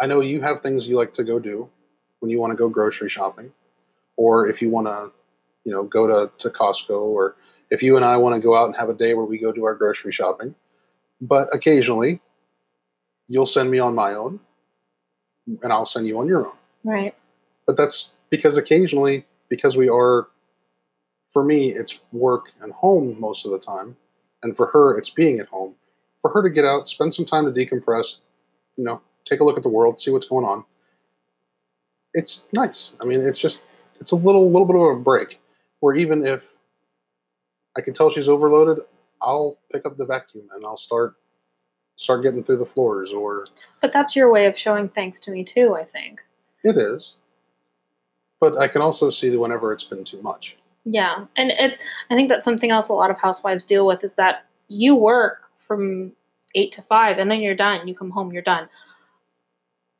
I 0.00 0.06
know 0.06 0.20
you 0.20 0.40
have 0.40 0.62
things 0.62 0.86
you 0.88 0.96
like 0.96 1.12
to 1.14 1.24
go 1.24 1.38
do 1.38 1.68
when 2.20 2.30
you 2.30 2.40
want 2.40 2.52
to 2.52 2.56
go 2.56 2.68
grocery 2.68 3.08
shopping, 3.10 3.52
or 4.16 4.48
if 4.48 4.62
you 4.62 4.70
want 4.70 4.86
to, 4.86 5.10
you 5.64 5.72
know, 5.72 5.82
go 5.84 6.06
to 6.06 6.30
to 6.38 6.48
Costco, 6.50 7.00
or 7.00 7.36
if 7.70 7.82
you 7.82 7.96
and 7.96 8.04
I 8.04 8.16
want 8.16 8.34
to 8.34 8.40
go 8.40 8.56
out 8.56 8.66
and 8.66 8.76
have 8.76 8.88
a 8.88 8.94
day 8.94 9.12
where 9.14 9.26
we 9.26 9.36
go 9.38 9.52
do 9.52 9.64
our 9.64 9.74
grocery 9.74 10.12
shopping. 10.12 10.54
But 11.20 11.54
occasionally, 11.54 12.20
you'll 13.28 13.46
send 13.46 13.70
me 13.70 13.78
on 13.78 13.94
my 13.94 14.14
own, 14.14 14.40
and 15.62 15.72
I'll 15.72 15.86
send 15.86 16.06
you 16.06 16.18
on 16.18 16.26
your 16.26 16.46
own. 16.46 16.56
right 16.84 17.14
But 17.66 17.76
that's 17.76 18.10
because 18.30 18.56
occasionally, 18.56 19.24
because 19.48 19.76
we 19.76 19.88
are, 19.88 20.28
for 21.32 21.44
me, 21.44 21.72
it's 21.72 21.98
work 22.12 22.52
and 22.60 22.72
home 22.72 23.18
most 23.20 23.44
of 23.44 23.52
the 23.52 23.58
time, 23.58 23.96
and 24.42 24.56
for 24.56 24.66
her, 24.66 24.98
it's 24.98 25.10
being 25.10 25.38
at 25.38 25.48
home. 25.48 25.74
For 26.22 26.30
her 26.30 26.42
to 26.42 26.50
get 26.50 26.64
out, 26.64 26.88
spend 26.88 27.14
some 27.14 27.24
time 27.24 27.44
to 27.44 27.52
decompress, 27.52 28.16
you 28.76 28.84
know, 28.84 29.00
take 29.24 29.40
a 29.40 29.44
look 29.44 29.56
at 29.56 29.62
the 29.62 29.68
world, 29.68 30.00
see 30.00 30.10
what's 30.10 30.26
going 30.26 30.44
on. 30.44 30.64
It's 32.14 32.44
nice. 32.52 32.92
I 33.00 33.04
mean, 33.04 33.20
it's 33.20 33.38
just 33.38 33.60
it's 34.00 34.12
a 34.12 34.16
little 34.16 34.50
little 34.50 34.66
bit 34.66 34.76
of 34.76 34.82
a 34.82 35.00
break. 35.00 35.40
Where 35.80 35.94
even 35.94 36.26
if 36.26 36.42
I 37.76 37.82
can 37.82 37.92
tell 37.92 38.10
she's 38.10 38.28
overloaded, 38.28 38.82
I'll 39.20 39.58
pick 39.72 39.84
up 39.84 39.96
the 39.96 40.06
vacuum 40.06 40.48
and 40.54 40.64
I'll 40.64 40.78
start 40.78 41.16
start 41.96 42.22
getting 42.22 42.42
through 42.44 42.58
the 42.58 42.66
floors. 42.66 43.12
Or 43.12 43.44
But 43.80 43.92
that's 43.92 44.14
your 44.14 44.30
way 44.30 44.46
of 44.46 44.56
showing 44.56 44.88
thanks 44.88 45.18
to 45.20 45.30
me 45.30 45.44
too, 45.44 45.74
I 45.74 45.84
think. 45.84 46.20
it 46.64 46.76
is, 46.76 47.14
but 48.40 48.56
I 48.58 48.68
can 48.68 48.82
also 48.82 49.10
see 49.10 49.28
that 49.30 49.38
whenever 49.38 49.72
it's 49.72 49.84
been 49.84 50.04
too 50.04 50.20
much. 50.22 50.56
Yeah. 50.84 51.24
And 51.36 51.50
it's 51.50 51.82
I 52.10 52.14
think 52.14 52.28
that's 52.28 52.44
something 52.44 52.70
else 52.70 52.88
a 52.88 52.92
lot 52.92 53.10
of 53.10 53.18
housewives 53.18 53.64
deal 53.64 53.86
with 53.86 54.04
is 54.04 54.14
that 54.14 54.44
you 54.68 54.94
work 54.94 55.50
from 55.58 56.12
8 56.54 56.70
to 56.72 56.82
5 56.82 57.18
and 57.18 57.30
then 57.30 57.40
you're 57.40 57.54
done. 57.56 57.88
You 57.88 57.94
come 57.94 58.10
home, 58.10 58.32
you're 58.32 58.42
done. 58.42 58.68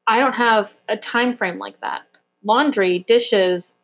I 0.06 0.20
don't 0.20 0.34
have 0.34 0.72
a 0.88 0.96
time 0.96 1.36
frame 1.36 1.58
like 1.58 1.80
that. 1.80 2.02
Laundry, 2.44 3.00
dishes, 3.08 3.74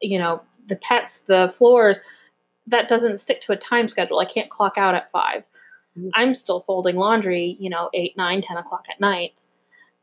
you 0.00 0.18
know, 0.18 0.42
the 0.66 0.76
pets, 0.76 1.18
the 1.26 1.54
floors, 1.56 2.00
that 2.66 2.88
doesn't 2.88 3.18
stick 3.18 3.40
to 3.42 3.52
a 3.52 3.56
time 3.56 3.88
schedule. 3.88 4.18
I 4.18 4.24
can't 4.24 4.50
clock 4.50 4.76
out 4.76 4.94
at 4.96 5.10
5. 5.10 5.44
Mhm. 5.98 6.10
I'm 6.14 6.34
still 6.34 6.60
folding 6.60 6.96
laundry, 6.96 7.56
you 7.58 7.70
know, 7.70 7.90
8, 7.94 8.16
9, 8.16 8.40
10 8.40 8.56
o'clock 8.56 8.86
at 8.90 9.00
night. 9.00 9.32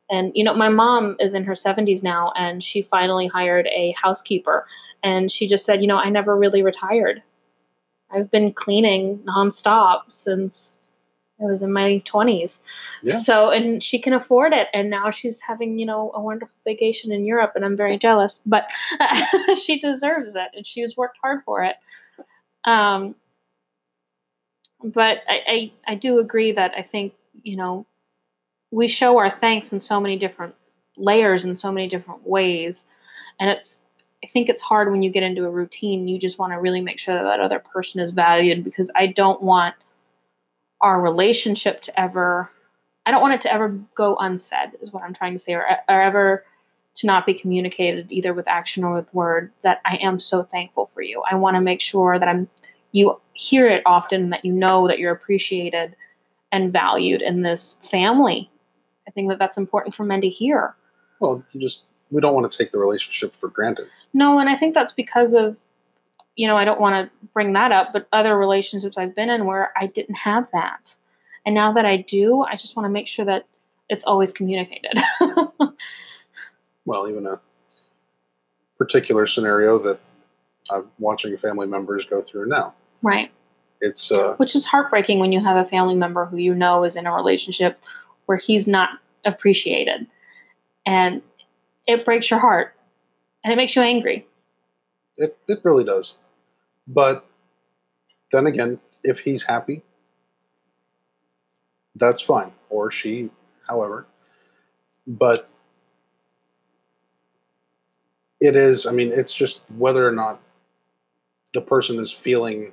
And, 0.09 0.31
you 0.35 0.43
know, 0.43 0.53
my 0.53 0.69
mom 0.69 1.17
is 1.19 1.33
in 1.33 1.43
her 1.43 1.55
70s 1.55 2.01
now, 2.01 2.31
and 2.35 2.63
she 2.63 2.81
finally 2.81 3.27
hired 3.27 3.67
a 3.67 3.93
housekeeper. 4.01 4.65
And 5.03 5.29
she 5.31 5.47
just 5.47 5.65
said, 5.65 5.81
you 5.81 5.87
know, 5.87 5.97
I 5.97 6.09
never 6.09 6.35
really 6.35 6.63
retired. 6.63 7.21
I've 8.09 8.31
been 8.31 8.53
cleaning 8.53 9.19
nonstop 9.27 10.03
since 10.09 10.79
I 11.41 11.43
was 11.43 11.61
in 11.61 11.73
my 11.73 12.01
20s. 12.05 12.61
Yeah. 13.03 13.17
So, 13.17 13.49
and 13.49 13.83
she 13.83 13.99
can 13.99 14.13
afford 14.13 14.53
it. 14.53 14.67
And 14.73 14.89
now 14.89 15.11
she's 15.11 15.39
having, 15.41 15.77
you 15.77 15.85
know, 15.85 16.11
a 16.13 16.21
wonderful 16.21 16.55
vacation 16.65 17.11
in 17.11 17.25
Europe. 17.25 17.51
And 17.55 17.65
I'm 17.65 17.75
very 17.77 17.97
jealous, 17.97 18.41
but 18.45 18.67
she 19.61 19.79
deserves 19.79 20.35
it. 20.35 20.49
And 20.55 20.65
she's 20.65 20.95
worked 20.95 21.17
hard 21.21 21.43
for 21.43 21.63
it. 21.63 21.75
Um, 22.63 23.15
but 24.83 25.19
I, 25.27 25.41
I, 25.47 25.71
I 25.93 25.95
do 25.95 26.19
agree 26.19 26.51
that 26.51 26.73
I 26.77 26.81
think, 26.81 27.13
you 27.43 27.55
know, 27.55 27.85
we 28.71 28.87
show 28.87 29.17
our 29.17 29.29
thanks 29.29 29.71
in 29.71 29.79
so 29.79 29.99
many 29.99 30.17
different 30.17 30.55
layers 30.97 31.45
in 31.45 31.55
so 31.55 31.71
many 31.71 31.87
different 31.87 32.27
ways. 32.27 32.83
And 33.39 33.49
it's, 33.49 33.85
I 34.23 34.27
think 34.27 34.49
it's 34.49 34.61
hard 34.61 34.91
when 34.91 35.03
you 35.03 35.11
get 35.11 35.23
into 35.23 35.45
a 35.45 35.49
routine. 35.49 36.07
You 36.07 36.19
just 36.19 36.39
want 36.39 36.53
to 36.53 36.59
really 36.59 36.81
make 36.81 36.99
sure 36.99 37.15
that 37.15 37.23
that 37.23 37.39
other 37.39 37.59
person 37.59 38.01
is 38.01 38.11
valued 38.11 38.63
because 38.63 38.89
I 38.95 39.07
don't 39.07 39.41
want 39.41 39.75
our 40.81 41.01
relationship 41.01 41.81
to 41.83 41.99
ever, 41.99 42.51
I 43.05 43.11
don't 43.11 43.21
want 43.21 43.35
it 43.35 43.41
to 43.41 43.53
ever 43.53 43.69
go 43.95 44.15
unsaid, 44.17 44.71
is 44.81 44.91
what 44.91 45.03
I'm 45.03 45.13
trying 45.13 45.33
to 45.33 45.39
say, 45.39 45.53
or, 45.53 45.65
or 45.87 46.01
ever 46.01 46.45
to 46.95 47.07
not 47.07 47.25
be 47.25 47.33
communicated 47.33 48.11
either 48.11 48.33
with 48.33 48.47
action 48.47 48.83
or 48.83 48.95
with 48.95 49.13
word 49.13 49.51
that 49.61 49.81
I 49.85 49.97
am 49.97 50.19
so 50.19 50.43
thankful 50.43 50.89
for 50.93 51.01
you. 51.01 51.23
I 51.29 51.35
want 51.35 51.55
to 51.55 51.61
make 51.61 51.79
sure 51.79 52.17
that 52.17 52.27
I'm, 52.27 52.49
you 52.91 53.19
hear 53.33 53.67
it 53.67 53.83
often, 53.85 54.29
that 54.29 54.45
you 54.45 54.51
know 54.51 54.87
that 54.87 54.99
you're 54.99 55.11
appreciated 55.11 55.95
and 56.51 56.71
valued 56.71 57.21
in 57.21 57.41
this 57.41 57.77
family. 57.81 58.49
I 59.07 59.11
think 59.11 59.29
that 59.29 59.39
that's 59.39 59.57
important 59.57 59.95
for 59.95 60.03
men 60.03 60.21
to 60.21 60.29
hear. 60.29 60.75
Well, 61.19 61.43
you 61.51 61.61
just 61.61 61.83
we 62.11 62.21
don't 62.21 62.33
want 62.33 62.49
to 62.49 62.57
take 62.57 62.71
the 62.71 62.77
relationship 62.77 63.35
for 63.35 63.49
granted. 63.49 63.87
No, 64.13 64.39
and 64.39 64.49
I 64.49 64.55
think 64.55 64.73
that's 64.73 64.93
because 64.93 65.33
of, 65.33 65.57
you 66.35 66.47
know, 66.47 66.55
I 66.55 66.63
don't 66.63 66.79
want 66.79 67.05
to 67.05 67.27
bring 67.33 67.53
that 67.53 67.71
up, 67.71 67.89
but 67.91 68.07
other 68.13 68.37
relationships 68.37 68.97
I've 68.97 69.15
been 69.15 69.29
in 69.29 69.45
where 69.45 69.73
I 69.75 69.87
didn't 69.87 70.15
have 70.15 70.47
that. 70.53 70.95
And 71.45 71.53
now 71.53 71.73
that 71.73 71.85
I 71.85 71.97
do, 71.97 72.43
I 72.43 72.55
just 72.55 72.75
want 72.75 72.85
to 72.85 72.89
make 72.89 73.07
sure 73.07 73.25
that 73.25 73.45
it's 73.89 74.03
always 74.05 74.31
communicated. 74.31 75.01
Well, 76.87 77.09
even 77.09 77.27
a 77.27 77.37
particular 78.77 79.27
scenario 79.27 79.77
that 79.79 79.99
I'm 80.71 80.89
watching 80.99 81.37
family 81.37 81.67
members 81.67 82.05
go 82.05 82.21
through 82.21 82.47
now. 82.47 82.73
Right. 83.01 83.31
It's 83.81 84.11
uh, 84.11 84.33
Which 84.37 84.55
is 84.55 84.65
heartbreaking 84.65 85.19
when 85.19 85.31
you 85.31 85.39
have 85.39 85.57
a 85.57 85.69
family 85.69 85.95
member 85.95 86.25
who 86.25 86.37
you 86.37 86.55
know 86.55 86.83
is 86.83 86.95
in 86.95 87.05
a 87.05 87.13
relationship 87.13 87.79
where 88.25 88.37
he's 88.37 88.67
not 88.67 88.89
appreciated. 89.23 90.07
And 90.85 91.21
it 91.85 92.03
breaks 92.05 92.29
your 92.29 92.39
heart 92.39 92.73
and 93.43 93.53
it 93.53 93.55
makes 93.55 93.75
you 93.75 93.81
angry. 93.81 94.25
it, 95.17 95.37
it 95.47 95.59
really 95.63 95.83
does. 95.83 96.15
But 96.87 97.25
then 98.31 98.47
again, 98.47 98.79
if 99.03 99.19
he's 99.19 99.43
happy, 99.43 99.83
that's 101.95 102.21
fine. 102.21 102.51
Or 102.69 102.91
she, 102.91 103.29
however. 103.67 104.07
But 105.05 105.49
it 108.39 108.55
is, 108.55 108.85
I 108.85 108.91
mean, 108.91 109.11
it's 109.11 109.33
just 109.33 109.61
whether 109.77 110.07
or 110.07 110.11
not 110.11 110.41
the 111.53 111.61
person 111.61 111.97
is 111.99 112.11
feeling 112.11 112.71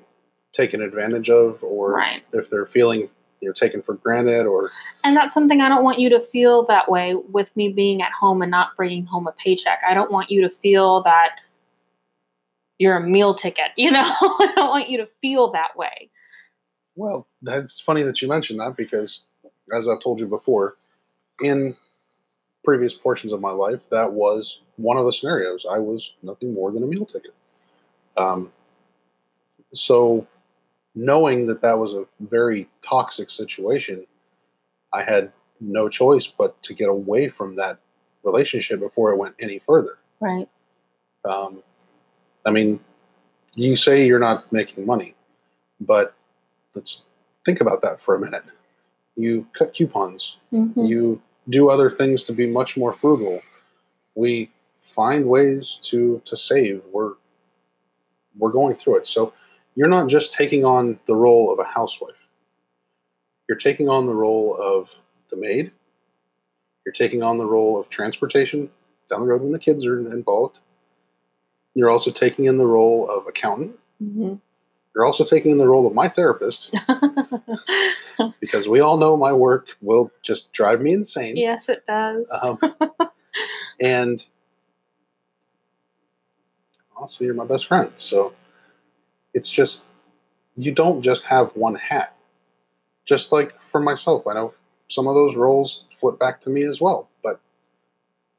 taken 0.54 0.80
advantage 0.80 1.30
of 1.30 1.62
or 1.62 1.92
Right. 1.92 2.22
if 2.32 2.48
they're 2.50 2.66
feeling 2.66 3.08
you 3.40 3.48
know 3.48 3.52
taken 3.52 3.82
for 3.82 3.94
granted 3.94 4.46
or 4.46 4.70
And 5.02 5.16
that's 5.16 5.34
something 5.34 5.60
I 5.60 5.68
don't 5.68 5.84
want 5.84 5.98
you 5.98 6.08
to 6.10 6.20
feel 6.20 6.64
that 6.66 6.90
way 6.90 7.14
with 7.14 7.54
me 7.56 7.68
being 7.70 8.00
at 8.02 8.12
home 8.12 8.40
and 8.40 8.50
not 8.50 8.76
bringing 8.76 9.04
home 9.04 9.26
a 9.26 9.32
paycheck. 9.32 9.80
I 9.88 9.92
don't 9.94 10.10
want 10.10 10.30
you 10.30 10.40
to 10.42 10.48
feel 10.48 11.02
that 11.02 11.32
you're 12.78 12.96
a 12.96 13.06
meal 13.06 13.34
ticket. 13.34 13.66
You 13.76 13.90
know, 13.90 14.00
I 14.02 14.52
don't 14.56 14.68
want 14.70 14.88
you 14.88 14.98
to 14.98 15.08
feel 15.20 15.52
that 15.52 15.76
way. 15.76 16.10
Well, 16.96 17.26
that's 17.42 17.80
funny 17.80 18.02
that 18.02 18.22
you 18.22 18.28
mentioned 18.28 18.60
that 18.60 18.76
because, 18.76 19.20
as 19.72 19.88
I've 19.88 20.00
told 20.00 20.20
you 20.20 20.26
before, 20.26 20.76
in 21.42 21.76
previous 22.62 22.94
portions 22.94 23.32
of 23.32 23.40
my 23.40 23.50
life, 23.50 23.80
that 23.90 24.12
was 24.12 24.60
one 24.76 24.96
of 24.96 25.04
the 25.04 25.12
scenarios. 25.12 25.66
I 25.68 25.78
was 25.78 26.12
nothing 26.22 26.54
more 26.54 26.70
than 26.70 26.82
a 26.84 26.86
meal 26.86 27.04
ticket. 27.04 27.34
Um, 28.16 28.52
so, 29.74 30.26
knowing 30.94 31.46
that 31.46 31.60
that 31.62 31.78
was 31.78 31.94
a 31.94 32.06
very 32.20 32.68
toxic 32.82 33.30
situation, 33.30 34.06
I 34.92 35.02
had 35.02 35.32
no 35.60 35.88
choice 35.88 36.26
but 36.26 36.60
to 36.62 36.74
get 36.74 36.88
away 36.88 37.28
from 37.28 37.56
that 37.56 37.78
relationship 38.22 38.80
before 38.80 39.12
it 39.12 39.16
went 39.16 39.34
any 39.40 39.58
further. 39.60 39.98
Right. 40.20 40.48
Um, 41.24 41.62
I 42.46 42.50
mean, 42.50 42.80
you 43.54 43.76
say 43.76 44.06
you're 44.06 44.18
not 44.18 44.52
making 44.52 44.86
money, 44.86 45.14
but 45.80 46.14
let's 46.74 47.06
think 47.44 47.60
about 47.60 47.82
that 47.82 48.00
for 48.00 48.14
a 48.14 48.20
minute. 48.20 48.44
You 49.16 49.46
cut 49.52 49.74
coupons, 49.74 50.36
Mhm. 50.52 50.88
you 50.88 51.20
do 51.50 51.68
other 51.70 51.90
things 51.90 52.24
to 52.24 52.32
be 52.32 52.46
much 52.46 52.76
more 52.76 52.92
frugal. 52.92 53.40
We 54.14 54.50
find 54.94 55.28
ways 55.28 55.78
to 55.84 56.20
to 56.24 56.36
save. 56.36 56.82
We're 56.92 57.14
we're 58.38 58.50
going 58.50 58.74
through 58.74 58.96
it. 58.96 59.06
So 59.06 59.32
you're 59.74 59.88
not 59.88 60.08
just 60.08 60.32
taking 60.32 60.64
on 60.64 60.98
the 61.06 61.14
role 61.16 61.52
of 61.52 61.58
a 61.58 61.64
housewife. 61.64 62.14
You're 63.48 63.58
taking 63.58 63.88
on 63.88 64.06
the 64.06 64.14
role 64.14 64.56
of 64.60 64.88
the 65.30 65.36
maid. 65.36 65.70
You're 66.86 66.92
taking 66.92 67.22
on 67.22 67.38
the 67.38 67.46
role 67.46 67.78
of 67.80 67.88
transportation 67.88 68.70
down 69.10 69.20
the 69.20 69.26
road 69.26 69.42
when 69.42 69.52
the 69.52 69.58
kids 69.58 69.84
are 69.86 69.98
involved. 69.98 70.58
You're 71.74 71.90
also 71.90 72.10
taking 72.10 72.44
in 72.46 72.56
the 72.56 72.66
role 72.66 73.08
of 73.10 73.26
accountant. 73.26 73.78
Mhm. 74.02 74.40
You're 74.94 75.04
also 75.04 75.24
taking 75.24 75.50
in 75.50 75.58
the 75.58 75.66
role 75.66 75.86
of 75.88 75.92
my 75.92 76.08
therapist 76.08 76.72
because 78.40 78.68
we 78.68 78.78
all 78.78 78.96
know 78.96 79.16
my 79.16 79.32
work 79.32 79.66
will 79.80 80.12
just 80.22 80.52
drive 80.52 80.80
me 80.80 80.92
insane. 80.92 81.36
yes, 81.36 81.68
it 81.68 81.84
does. 81.84 82.30
Um, 82.42 82.58
and 83.80 84.24
also, 86.96 87.24
you're 87.24 87.34
my 87.34 87.44
best 87.44 87.66
friend. 87.66 87.90
So 87.96 88.32
it's 89.34 89.50
just, 89.50 89.84
you 90.56 90.72
don't 90.72 91.02
just 91.02 91.24
have 91.24 91.50
one 91.54 91.74
hat. 91.74 92.16
Just 93.04 93.32
like 93.32 93.52
for 93.70 93.80
myself, 93.80 94.26
I 94.26 94.34
know 94.34 94.54
some 94.88 95.06
of 95.06 95.14
those 95.14 95.34
roles 95.34 95.84
flip 96.00 96.18
back 96.18 96.40
to 96.42 96.50
me 96.50 96.64
as 96.64 96.80
well. 96.80 97.08
But 97.22 97.40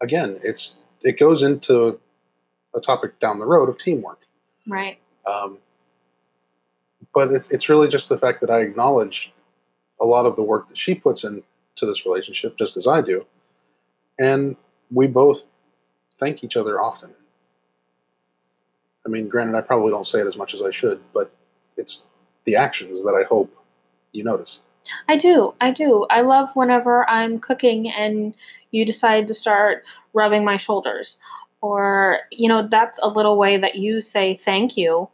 again, 0.02 0.40
it's 0.44 0.76
it 1.02 1.20
goes 1.20 1.44
into 1.44 2.00
a 2.74 2.80
topic 2.80 3.20
down 3.20 3.40
the 3.40 3.46
road 3.46 3.70
of 3.70 3.78
teamwork. 3.78 4.20
right. 4.68 4.98
Um, 5.28 5.60
but 7.14 7.32
it's, 7.32 7.50
it's 7.50 7.70
really 7.70 7.88
just 7.88 8.10
the 8.10 8.18
fact 8.18 8.42
that 8.42 8.50
I 8.50 8.60
acknowledge 8.60 9.34
a 10.02 10.06
lot 10.06 10.26
of 10.26 10.36
the 10.36 10.42
work 10.44 10.68
that 10.68 10.78
she 10.78 10.94
puts 10.94 11.24
into 11.24 11.44
this 11.82 12.06
relationship, 12.06 12.58
just 12.58 12.76
as 12.76 12.88
I 12.88 13.02
do. 13.02 13.26
And 14.20 14.56
we 14.92 15.08
both 15.08 15.44
thank 16.20 16.44
each 16.44 16.58
other 16.58 16.82
often. 16.82 17.12
I 19.06 19.10
mean, 19.10 19.28
granted, 19.28 19.56
I 19.56 19.62
probably 19.62 19.91
don't 19.91 20.08
say 20.08 20.20
it 20.20 20.28
as 20.28 20.36
much 20.36 20.54
as 20.54 20.62
I 20.62 20.72
should, 20.72 21.00
but 21.13 21.32
it's 21.78 22.08
the 22.46 22.56
actions 22.56 23.04
that 23.04 23.13
I 23.13 23.24
hope 23.24 23.56
you 24.12 24.24
notice. 24.24 24.60
I 25.08 25.18
do. 25.18 25.54
I 25.62 25.72
do. 25.72 26.06
I 26.10 26.22
love 26.22 26.50
whenever 26.54 27.08
I'm 27.10 27.39
cooking 27.39 27.89
and 27.89 28.34
you 28.72 28.86
decide 28.86 29.28
to 29.28 29.34
start 29.34 29.84
rubbing 30.13 30.44
my 30.44 30.58
shoulders. 30.58 31.20
Or, 31.62 32.20
you 32.32 32.48
know, 32.48 32.68
that's 32.68 33.00
a 33.02 33.08
little 33.08 33.38
way 33.38 33.58
that 33.58 33.76
you 33.76 34.02
say 34.02 34.36
thank 34.36 34.78
you 34.78 35.10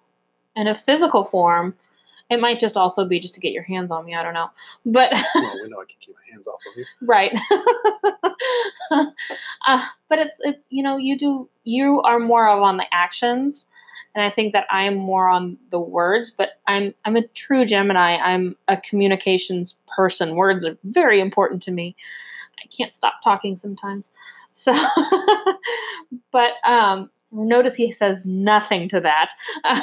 in 0.56 0.68
a 0.68 0.76
physical 0.76 1.24
form. 1.24 1.76
It 2.30 2.40
might 2.40 2.60
just 2.60 2.78
also 2.78 3.06
be 3.06 3.20
just 3.20 3.34
to 3.36 3.40
get 3.40 3.52
your 3.52 3.64
hands 3.64 3.92
on 3.92 4.06
me. 4.06 4.16
I 4.16 4.24
don't 4.24 4.34
know. 4.34 4.50
But, 4.86 5.12
Well, 5.36 5.54
we 5.64 5.70
know 5.70 5.82
I 5.82 5.86
can 5.86 5.96
keep 6.00 6.16
my 6.16 6.32
hands 6.32 6.48
off 6.48 6.60
of 6.70 6.78
you. 6.78 6.86
right. 7.02 7.38
uh, 9.68 9.86
but 10.10 10.20
it's, 10.20 10.36
it's, 10.40 10.68
you 10.70 10.84
know, 10.84 10.98
you 10.98 11.18
do, 11.18 11.50
you 11.64 12.02
are 12.02 12.20
more 12.20 12.48
of 12.48 12.62
on 12.62 12.78
the 12.78 12.86
actions. 12.94 13.68
And 14.14 14.24
I 14.24 14.30
think 14.30 14.54
that 14.54 14.66
I 14.70 14.84
am 14.84 14.96
more 14.96 15.30
on 15.30 15.58
the 15.70 15.80
words, 15.80 16.32
but 16.32 16.60
I'm 16.68 16.94
I'm 17.06 17.16
a 17.16 17.28
true 17.30 17.66
Gemini. 17.66 18.18
I'm 18.18 18.56
a 18.68 18.78
communications 18.78 19.76
person. 19.96 20.36
Words 20.36 20.66
are 20.66 20.78
very 20.84 21.22
important 21.22 21.64
to 21.64 21.72
me. 21.72 21.96
I 22.62 22.68
can't 22.68 22.94
stop 22.94 23.16
talking 23.24 23.56
sometimes. 23.56 24.12
So, 24.54 24.74
but 26.32 26.52
um, 26.66 27.10
notice 27.32 27.76
he 27.76 27.92
says 27.92 28.22
nothing 28.26 28.90
to 28.90 29.00
that. 29.00 29.32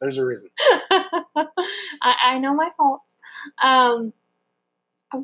There's 0.00 0.18
a 0.18 0.24
reason. 0.24 0.50
I, 0.90 1.46
I 2.02 2.38
know 2.38 2.54
my 2.54 2.70
faults. 2.76 3.16
Um, 3.62 4.12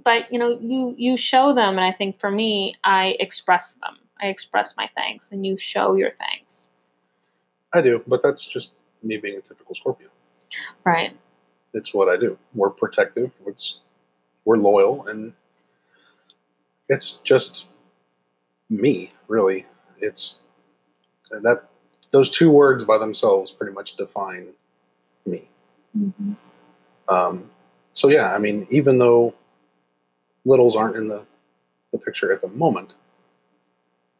but 0.05 0.33
you 0.33 0.38
know, 0.38 0.59
you 0.61 0.95
you 0.97 1.16
show 1.16 1.53
them, 1.53 1.77
and 1.77 1.85
I 1.85 1.92
think 1.92 2.18
for 2.18 2.31
me, 2.31 2.77
I 2.85 3.16
express 3.21 3.75
them. 3.75 3.99
I 4.21 4.27
express 4.27 4.77
my 4.77 4.88
thanks, 4.95 5.33
and 5.33 5.45
you 5.45 5.59
show 5.59 5.95
your 5.95 6.12
thanks. 6.12 6.71
I 7.72 7.80
do, 7.80 8.02
but 8.06 8.22
that's 8.22 8.46
just 8.46 8.70
me 9.02 9.16
being 9.16 9.38
a 9.38 9.40
typical 9.40 9.74
Scorpio. 9.74 10.08
Right. 10.85 11.16
It's 11.74 11.94
what 11.94 12.08
I 12.08 12.16
do. 12.16 12.38
We're 12.54 12.70
protective. 12.70 13.30
It's 13.46 13.80
we're 14.44 14.56
loyal, 14.56 15.06
and 15.06 15.32
it's 16.88 17.18
just 17.24 17.66
me, 18.68 19.12
really. 19.28 19.64
It's 20.00 20.37
that 21.30 21.64
those 22.11 22.28
two 22.28 22.50
words 22.50 22.85
by 22.85 22.98
themselves 22.98 23.50
pretty 23.52 23.72
much 23.72 23.96
define 23.96 24.48
me. 25.24 25.48
Mhm. 25.96 26.37
Um, 27.08 27.50
so 27.92 28.08
yeah, 28.08 28.35
I 28.35 28.38
mean, 28.38 28.66
even 28.70 28.98
though 28.98 29.35
littles 30.44 30.76
aren't 30.76 30.96
in 30.96 31.08
the 31.08 31.24
the 31.92 31.98
picture 31.98 32.32
at 32.32 32.40
the 32.42 32.48
moment, 32.48 32.92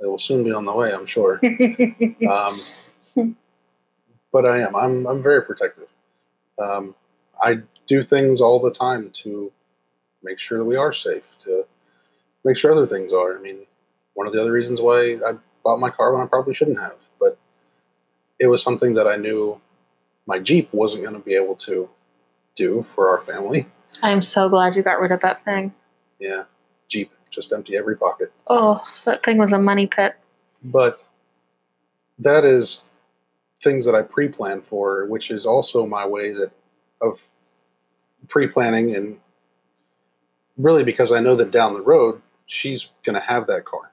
they 0.01 0.07
will 0.07 0.19
soon 0.19 0.45
be 0.45 0.53
on 0.53 0.65
the 0.65 0.73
way, 0.73 0.93
I'm 0.93 1.07
sure. 1.07 1.41
Um, 2.29 2.61
but 4.33 4.47
I 4.47 4.61
am. 4.61 4.75
I'm. 4.75 5.07
I'm 5.07 5.23
very 5.23 5.43
protective. 5.43 5.89
Um, 6.59 6.95
I 7.43 7.61
do 7.87 8.05
things 8.05 8.41
all 8.41 8.61
the 8.61 8.73
time 8.73 9.11
to 9.23 9.53
make 10.23 10.39
sure 10.39 10.59
that 10.59 10.65
we 10.65 10.77
are 10.77 10.93
safe. 10.93 11.25
To 11.45 11.65
make 12.45 12.57
sure 12.57 12.73
other 12.73 12.87
things 12.87 13.13
are. 13.13 13.37
I 13.37 13.41
mean, 13.41 13.59
one 14.15 14.27
of 14.27 14.33
the 14.33 14.41
other 14.41 14.53
reasons 14.53 14.81
why 14.81 15.19
I 15.27 15.33
bought 15.63 15.79
my 15.79 15.91
car 15.91 16.13
when 16.13 16.23
I 16.23 16.27
probably 16.27 16.55
shouldn't 16.55 16.81
have, 16.81 16.97
but 17.21 17.39
it 18.41 18.47
was 18.47 18.63
something 18.63 18.95
that 18.95 19.07
I 19.07 19.17
knew 19.17 19.61
my 20.27 20.39
Jeep 20.39 20.73
wasn't 20.73 21.05
going 21.05 21.15
to 21.15 21.21
be 21.21 21.35
able 21.35 21.57
to 21.57 21.89
do 22.57 22.85
for 22.95 23.09
our 23.09 23.25
family. 23.25 23.67
I'm 24.03 24.23
so 24.23 24.49
glad 24.49 24.75
you 24.75 24.83
got 24.83 25.01
rid 25.01 25.13
of 25.13 25.21
that 25.21 25.45
thing. 25.45 25.73
Yeah, 26.19 26.45
Jeep 26.89 27.11
just 27.33 27.53
empty 27.53 27.77
every 27.77 27.97
pocket. 27.97 28.33
Oh, 28.47 28.85
that 29.05 29.25
thing 29.25 29.39
was 29.39 29.53
a 29.53 29.59
money 29.59 29.87
pit. 29.87 30.15
but 30.63 31.03
that 32.19 32.45
is 32.45 32.83
things 33.63 33.85
that 33.85 33.95
I 33.95 34.03
pre-plan 34.03 34.61
for, 34.63 35.07
which 35.07 35.31
is 35.31 35.47
also 35.47 35.87
my 35.87 36.05
way 36.07 36.33
that 36.33 36.51
of 37.01 37.21
pre-planning 38.29 38.95
and 38.95 39.19
really 40.57 40.85
because 40.85 41.11
I 41.13 41.21
know 41.21 41.35
that 41.37 41.51
down 41.51 41.75
the 41.75 41.81
road 41.81 42.21
she's 42.47 42.89
going 43.05 43.15
to 43.15 43.27
have 43.27 43.47
that 43.49 43.65
car 43.65 43.91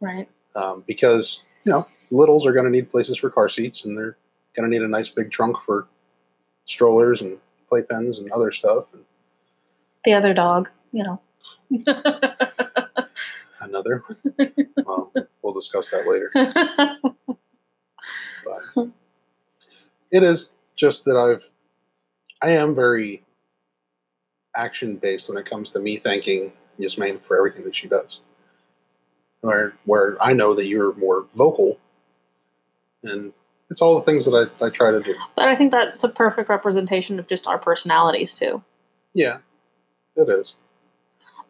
Right. 0.00 0.28
um, 0.56 0.82
because 0.86 1.42
you 1.64 1.70
know 1.72 1.86
littles 2.10 2.46
are 2.46 2.52
going 2.52 2.64
to 2.64 2.70
need 2.70 2.90
places 2.90 3.16
for 3.16 3.30
car 3.30 3.48
seats 3.48 3.84
and 3.84 3.96
they're 3.96 4.16
going 4.56 4.68
to 4.68 4.76
need 4.76 4.82
a 4.84 4.88
nice 4.88 5.08
big 5.08 5.30
trunk 5.30 5.56
for 5.64 5.86
strollers 6.64 7.20
and 7.20 7.38
playpens 7.70 8.18
and 8.18 8.30
other 8.32 8.50
stuff. 8.50 8.86
And 8.92 9.04
The 10.04 10.14
other 10.14 10.34
dog, 10.34 10.68
you 10.92 11.04
know. 11.04 11.20
Another. 13.60 14.02
well, 14.84 15.12
we'll 15.42 15.52
discuss 15.54 15.88
that 15.90 16.06
later. 16.08 16.32
But 18.74 18.88
it 20.10 20.22
is 20.22 20.50
just 20.76 21.04
that 21.04 21.16
I've, 21.16 21.42
I 22.42 22.52
am 22.52 22.74
very 22.74 23.22
action 24.56 24.96
based 24.96 25.28
when 25.28 25.38
it 25.38 25.48
comes 25.48 25.70
to 25.70 25.78
me 25.78 25.98
thanking 25.98 26.52
Yasmin 26.78 27.20
for 27.26 27.36
everything 27.36 27.64
that 27.64 27.76
she 27.76 27.88
does. 27.88 28.20
Where, 29.42 29.74
where 29.84 30.22
I 30.22 30.32
know 30.32 30.54
that 30.54 30.66
you're 30.66 30.94
more 30.96 31.26
vocal, 31.34 31.78
and 33.02 33.32
it's 33.70 33.80
all 33.80 33.98
the 33.98 34.04
things 34.04 34.26
that 34.26 34.50
I, 34.60 34.66
I 34.66 34.68
try 34.68 34.90
to 34.90 35.00
do. 35.00 35.14
but 35.34 35.48
I 35.48 35.56
think 35.56 35.70
that's 35.70 36.04
a 36.04 36.08
perfect 36.08 36.50
representation 36.50 37.18
of 37.18 37.26
just 37.26 37.46
our 37.46 37.58
personalities 37.58 38.34
too. 38.34 38.62
Yeah, 39.14 39.38
it 40.16 40.28
is. 40.28 40.56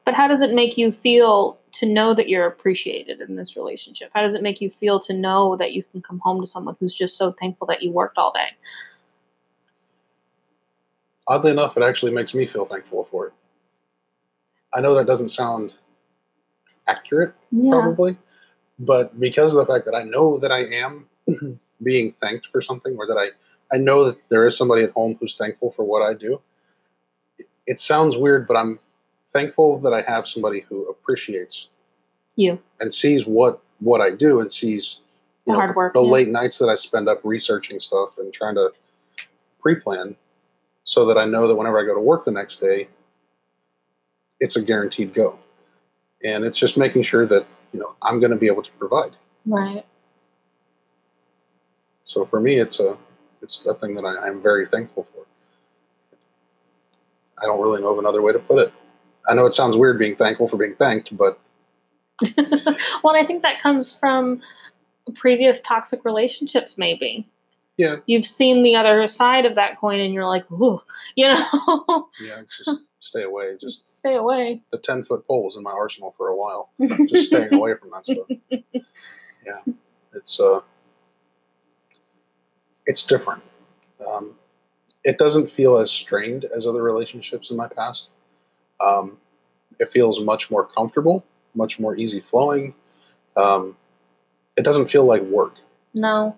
But 0.04 0.14
how 0.14 0.26
does 0.26 0.42
it 0.42 0.52
make 0.54 0.76
you 0.76 0.92
feel 0.92 1.58
to 1.72 1.86
know 1.86 2.14
that 2.14 2.28
you're 2.28 2.46
appreciated 2.46 3.20
in 3.20 3.36
this 3.36 3.56
relationship? 3.56 4.10
How 4.14 4.22
does 4.22 4.34
it 4.34 4.42
make 4.42 4.60
you 4.60 4.70
feel 4.70 4.98
to 5.00 5.12
know 5.12 5.56
that 5.56 5.72
you 5.72 5.82
can 5.84 6.02
come 6.02 6.18
home 6.18 6.40
to 6.40 6.46
someone 6.46 6.76
who's 6.80 6.94
just 6.94 7.16
so 7.16 7.32
thankful 7.32 7.66
that 7.68 7.82
you 7.82 7.92
worked 7.92 8.18
all 8.18 8.32
day? 8.32 8.48
Oddly 11.28 11.52
enough, 11.52 11.76
it 11.76 11.82
actually 11.82 12.12
makes 12.12 12.34
me 12.34 12.46
feel 12.46 12.66
thankful 12.66 13.06
for 13.10 13.28
it. 13.28 13.32
I 14.74 14.80
know 14.80 14.94
that 14.94 15.06
doesn't 15.06 15.28
sound 15.28 15.72
accurate, 16.88 17.34
Yeah. 17.52 17.70
probably, 17.70 18.16
but 18.78 19.18
because 19.20 19.54
of 19.54 19.64
the 19.64 19.72
fact 19.72 19.84
that 19.84 19.94
I 19.94 20.02
know 20.02 20.38
that 20.38 20.50
I 20.50 20.64
am 20.64 21.06
being 21.82 22.14
thanked 22.20 22.48
for 22.50 22.60
something, 22.62 22.96
or 22.96 23.06
that 23.06 23.16
I, 23.16 23.28
I 23.74 23.78
know 23.78 24.04
that 24.04 24.16
there 24.28 24.44
is 24.46 24.56
somebody 24.56 24.82
at 24.82 24.90
home 24.90 25.16
who's 25.20 25.36
thankful 25.36 25.72
for 25.72 25.84
what 25.84 26.02
I 26.02 26.14
do, 26.14 26.40
it, 27.38 27.48
it 27.66 27.80
sounds 27.80 28.16
weird, 28.16 28.48
but 28.48 28.56
I'm 28.56 28.80
thankful 29.32 29.78
that 29.80 29.92
I 29.92 30.02
have 30.02 30.26
somebody 30.26 30.60
who 30.68 30.88
appreciates 30.88 31.68
You. 32.36 32.58
and 32.80 32.92
sees 32.92 33.26
what 33.26 33.60
what 33.80 34.00
I 34.00 34.10
do 34.10 34.40
and 34.40 34.52
sees 34.52 34.98
The 35.46 35.52
know, 35.52 35.58
hard 35.58 35.76
work, 35.76 35.94
the 35.94 36.02
yeah. 36.02 36.10
late 36.10 36.28
nights 36.28 36.58
that 36.58 36.68
I 36.68 36.74
spend 36.76 37.08
up 37.08 37.20
researching 37.24 37.80
stuff 37.80 38.18
and 38.18 38.32
trying 38.32 38.54
to 38.56 38.70
pre-plan 39.60 40.16
so 40.84 41.04
that 41.06 41.16
I 41.16 41.24
know 41.24 41.46
that 41.46 41.54
whenever 41.54 41.80
I 41.80 41.84
go 41.86 41.94
to 41.94 42.00
work 42.00 42.24
the 42.24 42.30
next 42.30 42.58
day, 42.58 42.88
it's 44.40 44.56
a 44.56 44.62
guaranteed 44.62 45.14
go. 45.14 45.38
And 46.24 46.44
it's 46.44 46.58
just 46.58 46.76
making 46.76 47.02
sure 47.04 47.26
that, 47.26 47.46
you 47.72 47.80
know, 47.80 47.94
I'm 48.02 48.20
going 48.20 48.32
to 48.32 48.36
be 48.36 48.46
able 48.46 48.62
to 48.62 48.70
provide. 48.78 49.12
Right. 49.46 49.84
So 52.04 52.26
for 52.26 52.40
me, 52.40 52.58
it's 52.58 52.80
a, 52.80 52.96
it's 53.40 53.64
a 53.66 53.74
thing 53.74 53.94
that 53.94 54.04
I, 54.04 54.26
I'm 54.26 54.42
very 54.42 54.66
thankful 54.66 55.06
for. 55.14 55.24
I 57.42 57.46
don't 57.46 57.60
really 57.60 57.80
know 57.80 57.88
of 57.88 57.98
another 57.98 58.20
way 58.20 58.32
to 58.32 58.38
put 58.38 58.58
it. 58.58 58.72
I 59.28 59.34
know 59.34 59.46
it 59.46 59.54
sounds 59.54 59.76
weird 59.76 59.98
being 59.98 60.16
thankful 60.16 60.48
for 60.48 60.56
being 60.56 60.74
thanked, 60.76 61.16
but 61.16 61.38
well, 63.02 63.16
I 63.16 63.24
think 63.26 63.42
that 63.42 63.60
comes 63.60 63.94
from 63.94 64.40
previous 65.14 65.60
toxic 65.62 66.04
relationships, 66.04 66.76
maybe. 66.76 67.26
Yeah. 67.76 67.96
You've 68.06 68.26
seen 68.26 68.62
the 68.62 68.76
other 68.76 69.06
side 69.06 69.46
of 69.46 69.54
that 69.54 69.78
coin 69.78 70.00
and 70.00 70.12
you're 70.12 70.26
like, 70.26 70.50
ooh, 70.52 70.80
you 71.16 71.26
know, 71.28 72.08
yeah, 72.20 72.40
it's 72.40 72.58
just 72.58 72.78
stay 73.00 73.22
away. 73.22 73.56
Just 73.60 73.84
just 73.84 73.98
stay 73.98 74.16
away. 74.16 74.60
the 74.70 74.78
10 74.78 75.04
foot 75.04 75.26
pole 75.26 75.44
was 75.44 75.56
in 75.56 75.62
my 75.62 75.70
arsenal 75.70 76.14
for 76.16 76.28
a 76.28 76.36
while. 76.36 76.70
just 77.08 77.28
staying 77.28 77.54
away 77.54 77.74
from 77.80 77.90
that 77.90 78.04
stuff. 78.04 78.26
Yeah, 79.46 79.72
it's 80.14 80.38
uh, 80.38 80.60
it's 82.84 83.02
different. 83.04 83.42
Um, 84.06 84.34
it 85.04 85.16
doesn't 85.16 85.50
feel 85.50 85.78
as 85.78 85.90
strained 85.90 86.44
as 86.54 86.66
other 86.66 86.82
relationships 86.82 87.50
in 87.50 87.56
my 87.56 87.68
past. 87.68 88.10
Um, 88.84 89.18
it 89.78 89.92
feels 89.92 90.20
much 90.20 90.50
more 90.50 90.66
comfortable, 90.66 91.24
much 91.54 91.78
more 91.78 91.96
easy 91.96 92.20
flowing. 92.20 92.74
Um, 93.36 93.76
it 94.56 94.62
doesn't 94.62 94.90
feel 94.90 95.04
like 95.04 95.22
work. 95.22 95.54
No. 95.94 96.36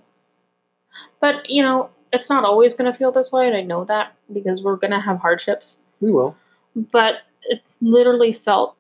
But, 1.21 1.49
you 1.49 1.63
know, 1.63 1.91
it's 2.13 2.29
not 2.29 2.45
always 2.45 2.75
going 2.75 2.91
to 2.91 2.97
feel 2.97 3.13
this 3.13 3.33
way, 3.33 3.47
and 3.47 3.57
I 3.57 3.63
know 3.63 3.85
that 3.85 4.15
because 4.33 4.63
we're 4.63 4.77
going 4.77 4.91
to 4.91 5.01
have 5.01 5.19
hardships. 5.19 5.79
We 6.01 6.13
will. 6.13 6.37
But 6.77 7.23
it's 7.45 7.75
literally 7.81 8.33
felt 8.33 8.77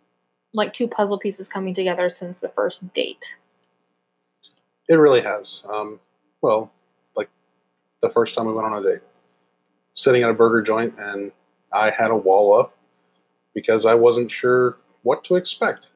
like 0.54 0.72
two 0.72 0.86
puzzle 0.86 1.18
pieces 1.18 1.48
coming 1.48 1.74
together 1.74 2.08
since 2.08 2.40
the 2.40 2.50
first 2.50 2.92
date. 2.94 3.34
It 4.88 4.94
really 4.94 5.22
has. 5.22 5.62
Um, 5.72 5.98
well, 6.42 6.70
like 7.16 7.30
the 8.02 8.10
first 8.10 8.34
time 8.34 8.46
we 8.46 8.52
went 8.52 8.66
on 8.66 8.84
a 8.84 8.92
date, 8.92 9.02
sitting 9.94 10.22
at 10.22 10.30
a 10.30 10.34
burger 10.34 10.60
joint, 10.62 10.94
and 10.98 11.32
I 11.72 11.90
had 11.90 12.10
a 12.10 12.16
wall 12.16 12.58
up 12.60 12.76
because 13.54 13.86
I 13.86 13.94
wasn't 13.94 14.30
sure 14.30 14.78
what 15.02 15.24
to 15.24 15.36
expect. 15.36 15.88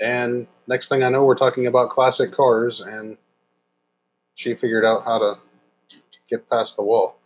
And 0.00 0.46
next 0.66 0.88
thing 0.88 1.02
I 1.02 1.10
know, 1.10 1.24
we're 1.24 1.34
talking 1.34 1.66
about 1.66 1.90
classic 1.90 2.32
cars, 2.32 2.80
and 2.80 3.16
she 4.34 4.54
figured 4.54 4.84
out 4.84 5.04
how 5.04 5.18
to 5.18 5.38
get 6.28 6.48
past 6.48 6.76
the 6.76 6.82
wall. 6.82 7.16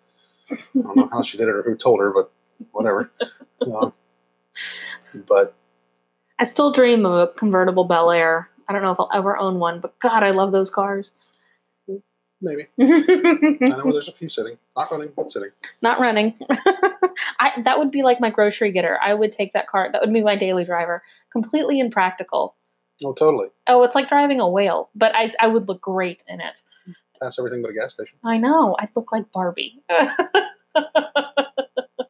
I 0.50 0.56
don't 0.74 0.96
know 0.96 1.08
how 1.12 1.22
she 1.22 1.38
did 1.38 1.48
it 1.48 1.54
or 1.54 1.62
who 1.62 1.76
told 1.76 2.00
her, 2.00 2.10
but 2.12 2.30
whatever. 2.72 3.10
Um, 3.64 3.94
but 5.26 5.54
I 6.38 6.44
still 6.44 6.70
dream 6.70 7.06
of 7.06 7.12
a 7.12 7.32
convertible 7.32 7.84
Bel 7.84 8.10
Air. 8.10 8.50
I 8.68 8.72
don't 8.72 8.82
know 8.82 8.90
if 8.90 9.00
I'll 9.00 9.08
ever 9.14 9.38
own 9.38 9.58
one, 9.58 9.80
but 9.80 9.98
God, 10.00 10.22
I 10.22 10.32
love 10.32 10.52
those 10.52 10.68
cars. 10.68 11.12
Maybe. 12.44 12.66
I 12.80 13.76
know 13.76 13.92
there's 13.92 14.08
a 14.08 14.12
few 14.12 14.28
sitting, 14.28 14.56
not 14.76 14.90
running, 14.90 15.10
but 15.16 15.30
sitting. 15.30 15.50
Not 15.82 15.98
running. 16.00 16.34
I 17.40 17.60
that 17.64 17.78
would 17.78 17.90
be 17.90 18.02
like 18.02 18.20
my 18.20 18.30
grocery 18.30 18.70
getter. 18.70 18.98
I 19.02 19.14
would 19.14 19.32
take 19.32 19.52
that 19.54 19.66
car. 19.66 19.90
That 19.90 20.00
would 20.00 20.12
be 20.12 20.22
my 20.22 20.36
daily 20.36 20.64
driver. 20.64 21.02
Completely 21.32 21.80
impractical. 21.80 22.54
Oh, 23.04 23.12
totally. 23.12 23.48
Oh, 23.66 23.82
it's 23.82 23.94
like 23.96 24.08
driving 24.08 24.40
a 24.40 24.48
whale, 24.48 24.90
but 24.94 25.14
I 25.16 25.32
I 25.40 25.48
would 25.48 25.68
look 25.68 25.80
great 25.80 26.22
in 26.28 26.40
it. 26.40 26.62
Pass 27.20 27.38
everything 27.38 27.62
but 27.62 27.70
a 27.70 27.74
gas 27.74 27.94
station. 27.94 28.18
I 28.22 28.38
know. 28.38 28.76
I'd 28.78 28.90
look 28.94 29.10
like 29.12 29.30
Barbie. 29.32 29.82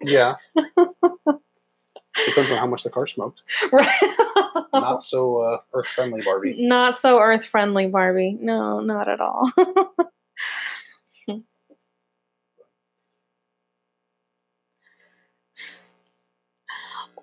Yeah. 0.04 0.34
Depends 2.26 2.50
on 2.50 2.58
how 2.58 2.66
much 2.66 2.82
the 2.84 2.90
car 2.90 3.06
smoked. 3.06 3.42
right. 3.72 3.88
Not 4.72 5.02
so 5.02 5.38
uh, 5.38 5.58
earth 5.72 5.88
friendly, 5.94 6.20
Barbie. 6.22 6.66
Not 6.66 7.00
so 7.00 7.18
earth 7.18 7.46
friendly, 7.46 7.86
Barbie. 7.86 8.36
No, 8.40 8.80
not 8.80 9.08
at 9.08 9.20
all. 9.20 9.50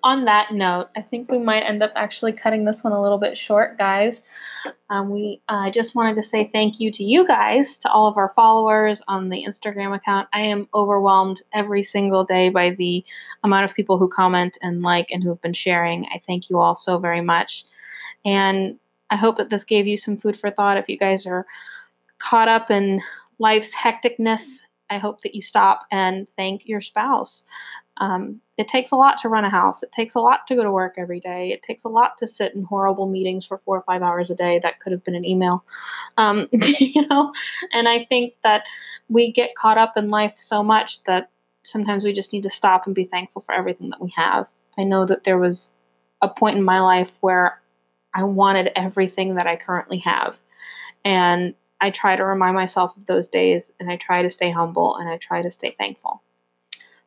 On 0.04 0.24
that 0.24 0.52
note, 0.52 0.88
I 0.96 1.02
think 1.02 1.30
we 1.30 1.38
might 1.38 1.60
end 1.60 1.82
up 1.82 1.92
actually 1.94 2.32
cutting 2.32 2.64
this 2.64 2.82
one 2.82 2.92
a 2.92 3.00
little 3.00 3.18
bit 3.18 3.38
short, 3.38 3.78
guys. 3.78 4.22
Um, 4.90 5.10
we 5.10 5.40
I 5.48 5.70
just 5.70 5.94
wanted 5.94 6.16
to 6.16 6.24
say 6.24 6.50
thank 6.52 6.80
you 6.80 6.90
to 6.90 7.04
you 7.04 7.24
guys, 7.24 7.76
to 7.78 7.90
all 7.90 8.08
of 8.08 8.16
our 8.16 8.32
followers 8.34 9.00
on 9.06 9.28
the 9.28 9.44
Instagram 9.44 9.94
account. 9.94 10.28
I 10.32 10.40
am 10.40 10.68
overwhelmed 10.74 11.42
every 11.54 11.84
single 11.84 12.24
day 12.24 12.48
by 12.48 12.70
the 12.70 13.04
amount 13.44 13.64
of 13.64 13.76
people 13.76 13.96
who 13.96 14.08
comment 14.08 14.58
and 14.60 14.82
like 14.82 15.10
and 15.12 15.22
who 15.22 15.28
have 15.28 15.42
been 15.42 15.52
sharing. 15.52 16.04
I 16.06 16.20
thank 16.26 16.50
you 16.50 16.58
all 16.58 16.74
so 16.74 16.98
very 16.98 17.20
much. 17.20 17.64
And 18.24 18.78
I 19.10 19.16
hope 19.16 19.36
that 19.36 19.50
this 19.50 19.64
gave 19.64 19.86
you 19.86 19.96
some 19.96 20.16
food 20.16 20.36
for 20.36 20.50
thought. 20.50 20.78
If 20.78 20.88
you 20.88 20.98
guys 20.98 21.26
are 21.26 21.46
caught 22.18 22.48
up 22.48 22.70
in 22.70 23.00
life's 23.38 23.72
hecticness, 23.72 24.60
I 24.90 24.98
hope 24.98 25.22
that 25.22 25.34
you 25.34 25.42
stop 25.42 25.86
and 25.90 26.28
thank 26.28 26.66
your 26.66 26.80
spouse. 26.80 27.44
Um, 28.02 28.40
it 28.58 28.66
takes 28.66 28.90
a 28.90 28.96
lot 28.96 29.16
to 29.18 29.28
run 29.28 29.44
a 29.44 29.48
house. 29.48 29.84
It 29.84 29.92
takes 29.92 30.16
a 30.16 30.20
lot 30.20 30.48
to 30.48 30.56
go 30.56 30.64
to 30.64 30.72
work 30.72 30.94
every 30.98 31.20
day. 31.20 31.52
It 31.52 31.62
takes 31.62 31.84
a 31.84 31.88
lot 31.88 32.18
to 32.18 32.26
sit 32.26 32.52
in 32.52 32.64
horrible 32.64 33.06
meetings 33.08 33.44
for 33.44 33.58
four 33.58 33.76
or 33.76 33.82
five 33.82 34.02
hours 34.02 34.28
a 34.28 34.34
day. 34.34 34.58
That 34.60 34.80
could 34.80 34.90
have 34.90 35.04
been 35.04 35.14
an 35.14 35.24
email, 35.24 35.64
um, 36.16 36.48
you 36.52 37.06
know. 37.06 37.32
And 37.72 37.88
I 37.88 38.04
think 38.06 38.34
that 38.42 38.64
we 39.08 39.30
get 39.30 39.54
caught 39.54 39.78
up 39.78 39.96
in 39.96 40.08
life 40.08 40.34
so 40.36 40.64
much 40.64 41.04
that 41.04 41.30
sometimes 41.62 42.02
we 42.02 42.12
just 42.12 42.32
need 42.32 42.42
to 42.42 42.50
stop 42.50 42.86
and 42.86 42.94
be 42.94 43.04
thankful 43.04 43.42
for 43.42 43.54
everything 43.54 43.90
that 43.90 44.02
we 44.02 44.12
have. 44.16 44.48
I 44.76 44.82
know 44.82 45.06
that 45.06 45.22
there 45.22 45.38
was 45.38 45.72
a 46.22 46.28
point 46.28 46.58
in 46.58 46.64
my 46.64 46.80
life 46.80 47.12
where 47.20 47.60
I 48.14 48.24
wanted 48.24 48.72
everything 48.74 49.36
that 49.36 49.46
I 49.46 49.54
currently 49.54 49.98
have. 49.98 50.36
And 51.04 51.54
I 51.80 51.90
try 51.90 52.16
to 52.16 52.24
remind 52.24 52.56
myself 52.56 52.96
of 52.96 53.06
those 53.06 53.28
days 53.28 53.70
and 53.78 53.88
I 53.88 53.96
try 53.96 54.22
to 54.22 54.30
stay 54.30 54.50
humble 54.50 54.96
and 54.96 55.08
I 55.08 55.18
try 55.18 55.40
to 55.40 55.52
stay 55.52 55.76
thankful. 55.78 56.20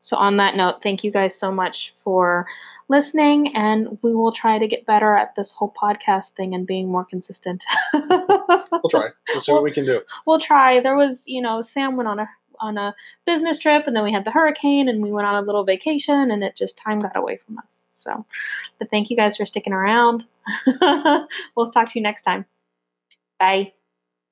So, 0.06 0.18
on 0.18 0.38
that 0.38 0.56
note, 0.56 0.84
thank 0.84 1.04
you 1.04 1.12
guys 1.12 1.34
so 1.34 1.52
much 1.52 1.92
for 2.04 2.46
listening, 2.90 3.56
and 3.56 3.98
we 4.04 4.14
will 4.14 4.32
try 4.32 4.60
to 4.60 4.68
get 4.68 4.86
better 4.86 5.18
at 5.18 5.34
this 5.36 5.50
whole 5.50 5.74
podcast 5.82 6.34
thing 6.34 6.54
and 6.54 6.68
being 6.68 6.88
more 6.88 7.06
consistent. 7.06 7.64
We'll 8.72 8.90
try. 8.92 9.10
We'll 9.30 9.42
see 9.42 9.52
what 9.52 9.64
we 9.64 9.72
can 9.72 9.86
do. 9.86 10.02
we'll 10.28 10.40
try. 10.40 10.80
There 10.80 10.96
was, 10.96 11.24
you 11.26 11.42
know, 11.42 11.64
Sam 11.64 11.96
went 11.96 12.08
on 12.08 12.20
a 12.20 12.30
on 12.60 12.78
a 12.78 12.94
business 13.26 13.58
trip, 13.58 13.88
and 13.88 13.96
then 13.96 14.04
we 14.04 14.14
had 14.14 14.26
the 14.26 14.32
hurricane, 14.32 14.88
and 14.88 15.02
we 15.02 15.12
went 15.12 15.26
on 15.26 15.42
a 15.42 15.46
little 15.46 15.64
vacation, 15.64 16.30
and 16.30 16.44
it 16.44 16.56
just 16.56 16.78
time 16.78 17.02
got 17.02 17.16
away 17.16 17.38
from 17.38 17.58
us. 17.58 17.66
So, 17.94 18.26
but 18.78 18.92
thank 18.92 19.10
you 19.10 19.18
guys 19.18 19.38
for 19.38 19.46
sticking 19.46 19.74
around. 19.74 20.26
we'll 21.56 21.72
talk 21.72 21.92
to 21.92 22.00
you 22.00 22.04
next 22.04 22.22
time. 22.22 22.46
Bye. 23.40 23.74